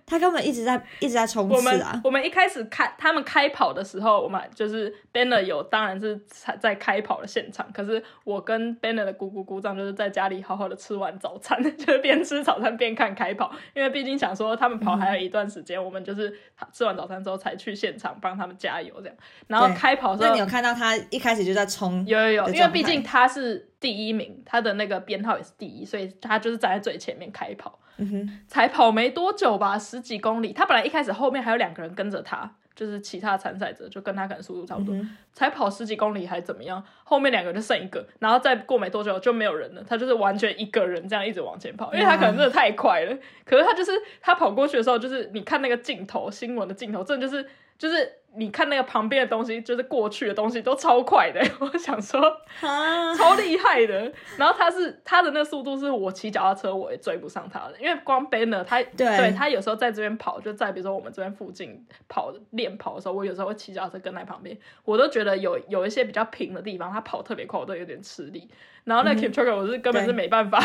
[0.06, 2.00] 他根本一直在一直在冲我们刺啊。
[2.04, 16.32] 我们一开始开他们开跑的时候，我们就是 Banner 有当然是在在开跑的现场，可是我跟 Banner 的姑姑姑丈就是在家里好好的吃完早餐，就是边吃早餐边看开跑，因为毕竟想说他们跑还有一段时间，我们就是
[16.72, 19.16] 吃完早餐之后才去现场帮他们加油这样。
[19.48, 22.06] 然后开跑的时候那你有看到他一开始就在冲？
[22.06, 27.80] 有有有，因为毕竟他是第一名，他的那个编号也是第一，所以他就是站在最前面开跑。
[27.98, 30.54] 嗯哼，才跑没多久吧，十几公里。
[30.54, 34.94] 他本来一开始后面还有两个人跟着他，就是其他参赛者，就跟他可能速度差不多。
[34.96, 36.82] 嗯才跑十几公里还怎么样？
[37.04, 39.84] 后面两个人就剩一个，然后再过没多久就没有人了。
[39.86, 43.18] 他就是完全一个人这样一直往前跑，因为他可能真的太快了。
[43.44, 43.92] 可是他就是
[44.22, 47.46] 他跑过去的时候，就是你看那个镜头，新闻的镜头，真的就是
[47.78, 51.42] 就是你看那个旁边的东西，就是过去的东西都超快的。
[51.60, 52.22] 我想说，
[52.62, 54.12] 啊，超厉害的。
[54.38, 68.50] 然后他是他的那个速度是我骑脚踏车我也追不上他的，因为光 Banner 他对他有时候在这边跑，就在比如说我们这边附近跑练跑的时候，我有时候会骑脚踏车跟在旁边，我都觉得有有一些比较平的地方，他跑特别快，我都有点吃力。
[68.84, 70.64] 然后那 Kipchoge 我是根本是没办法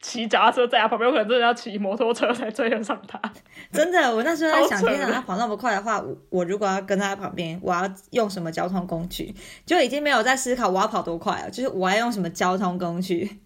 [0.00, 3.20] 骑脚踏车在他旁边，我可能真的要骑摩托车才追得上他。
[3.70, 9.34] 真的，我那时候在想，天啊，他跑那么快的话，我我如果要跟他旁边，我要用什么交通工具？
[9.66, 13.40] 就已经没有在思考我要跑多快了，就是我要用什么交通工具。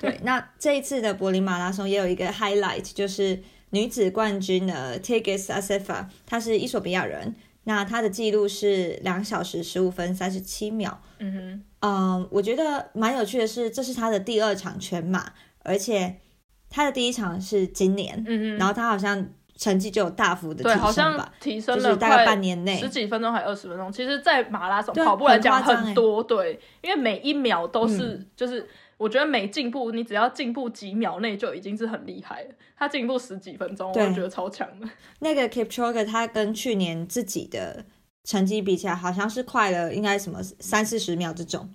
[0.00, 11.02] 对， 那这一次的柏林马拉松也有一个 highlight，就是女子冠军的 Tigis Assefa，她是伊索比亚人，那她的记录是两小时十五分三十七秒。
[11.18, 15.32] 嗯哼，嗯，我觉得蛮有趣的是，这是她的第二场全马，
[15.64, 16.20] 而且
[16.70, 19.28] 她的第一场是今年，嗯哼，然后她好像
[19.58, 22.88] 成绩就有大幅的对，好像提升吧，提升了大概半年内十。
[22.88, 32.50] 几分钟还二十分钟，其实，在马拉松跑步来讲很多，对，因为每一秒都是，嗯就是我觉得每进步，你只要进步几秒内就已经是很厉害了。
[32.76, 34.88] 他进步十几分钟，我觉得超强的。
[35.18, 37.84] 那个 Kipchoge 他跟去年自己的
[38.22, 41.68] 成绩比起来，好像是快了应该什么三四十秒这种，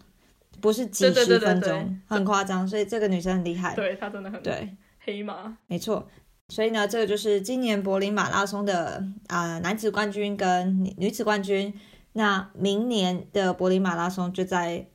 [0.61, 2.65] 不是几十分钟，对很夸张。
[2.65, 3.75] 所以这个女生很厉害。
[3.75, 6.07] 对她真的很对，黑马，没错。
[6.49, 11.73] 所以呢，这个就是今年柏林马拉松的啊、男子冠军跟女女子冠军。
[12.13, 14.85] 那明年的柏林马拉松就在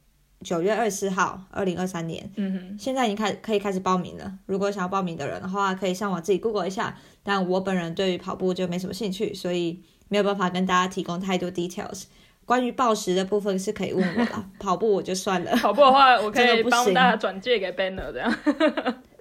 [0.45, 2.31] 九月二十四号，二零二三年。
[2.37, 4.33] 嗯哼，现在已经开可以开始报名了。
[4.47, 6.97] 如果想要报名的人的话，可以上网自己 Google 一下。
[7.25, 12.05] 但我本人对于跑步就没什么兴趣，所以没有办法跟大家提供太多 details。
[12.45, 15.51] 关于报时的部分是可以问我啦，跑步我就算了。
[15.59, 18.33] 跑步的话，我可以帮大家转借给 Banner 这样。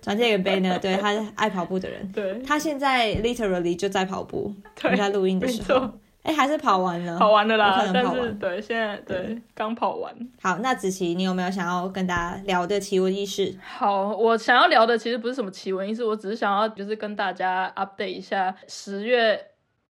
[0.07, 4.53] 转借给 Banner， 对他是爱跑步的人，对，他现在 literally 就在跑步。
[4.95, 7.19] 在录音的没时候错，，哎，还是跑完了。
[7.19, 10.15] 跑完了啦可，能但是对现在对刚跑完。
[10.41, 13.53] 好，那子琪，你有没有想要跟大家聊的奇闻异事？
[13.61, 19.37] 好，我想要聊的其实不是什么奇闻异事，我只是想要就是跟大家 update 一下，十月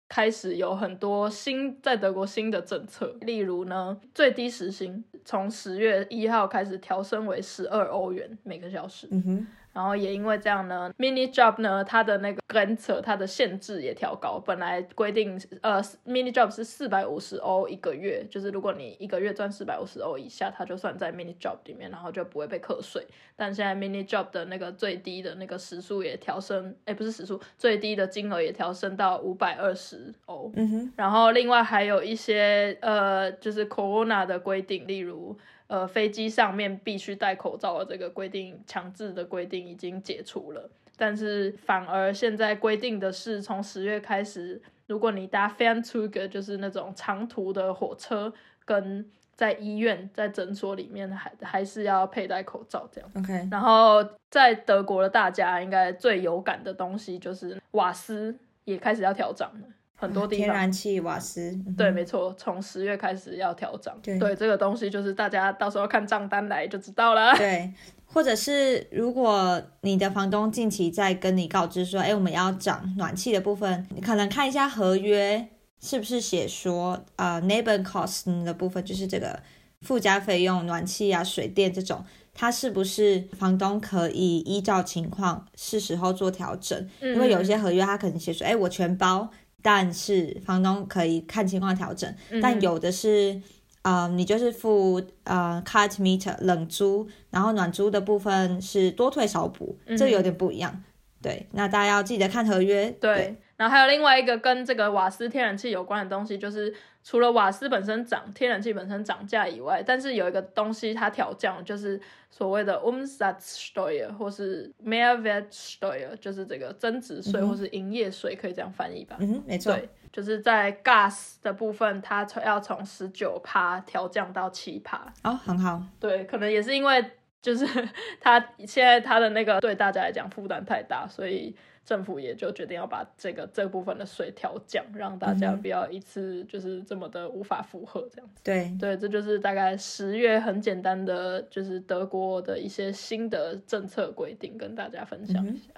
[0.10, 23.06] 开始有很多新在德国新的政策，例如呢，最低时薪从十月一号开始调升为十二欧元每个小时，嗯哼，然后也因为这样呢，mini job 呢，它的那个 grenze 它的限制也调高，本来规定呃 mini job 是四百五十欧一个月，就是如果你一个月赚四百五十欧以下，它就算在 mini job 里面，然后就不会被课税。
[23.36, 30.52] 但现在 mini job 的那个最低的那个时数也调升，哎，不是时数，最低的金额也调升到五百二十欧。
[30.56, 35.36] 嗯哼，然后另外还有一些呃，就是 corona 的规定，例如
[35.72, 40.70] 呃飞机上面必须戴口罩的这个规定，强制的规定已经解除了。
[40.98, 48.34] 但是反而现在规定的是，从十月开始，如果你搭 Fernzug，就是那种长途的火车，
[48.66, 53.10] 跟在医院、在诊所里面还还是要佩戴口罩这样。
[53.16, 59.68] ，OK，然后在德国的大家应该最有感的东西就是瓦斯也开始要调涨了，
[60.02, 60.46] 很多地方。
[60.46, 63.96] 天然气、瓦斯，对，没错，从十月开始要调涨。
[64.02, 67.38] 对这个东西就是大家到时候看账单来就知道了。
[67.38, 67.72] 对，
[68.08, 75.48] 或者是如果你的房东近期在跟你告知说，哎，我们要涨暖气的部分，你可能看一下合约
[75.80, 79.40] 是不是写说，呃，neighbor cost 的部分就是这个
[79.82, 86.90] 附加费用，暖气啊、水电这种，它是不是房东可以依照情况是时候做调整？
[87.02, 89.30] 因为有一些合约它可能写说，哎，我全包，
[89.62, 93.42] 但是房东可以看情况调整，嗯但有的是。
[93.84, 100.84] 呃，你就是付呃 cut meter 冷租，然后暖租的部分是多退少补，嗯这有点不一样。
[101.20, 102.92] 对，那大家要记得看合约。
[103.02, 106.72] 对，然后还有另外一个跟这个瓦斯天然气有关的东西，就是
[107.04, 112.00] 除了瓦斯本身涨、天然气本身涨价以外，但是有一个东西它调降，就是
[112.30, 119.18] 所谓的 Umsatzsteuer 或是 Mehrwertsteuer，就是这个增值税或是营业税，可以这样翻译吧？
[119.20, 119.74] 嗯，没错。
[119.74, 125.12] 对，就是在 gas 的部分，它从要从十九趴调降到七趴。
[125.24, 125.82] 哦，很好。
[126.00, 127.04] 对，可能也是因为
[127.42, 127.66] 就是
[128.22, 131.56] 它现在它的那个对大家来讲负担太大，所以。
[131.84, 138.42] 政府也就决定要把这个这部分的税调降，让大家不要一次就是这么的无法负荷这样子。
[138.44, 145.72] 对对，这就是大概十月很简单的，就是德国的一些新的政策规定，跟大家分享一下。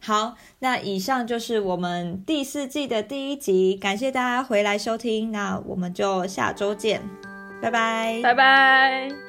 [0.00, 7.02] 好，那以上就是我们第四季的第一集，感谢大家回来收听，那我们就下周见，
[7.60, 9.27] 拜拜，拜拜。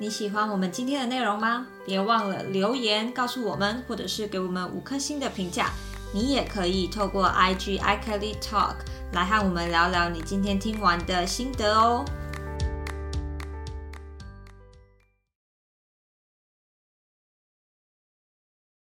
[0.00, 1.66] 你喜欢我们今天的内容吗？
[1.84, 5.72] 别忘了留言告诉我们，或者是给我们五颗星的评价。
[6.14, 8.76] 你也可以透过 IG iKelly Talk
[9.12, 12.04] 来和我们聊聊你今天听完的心得哦。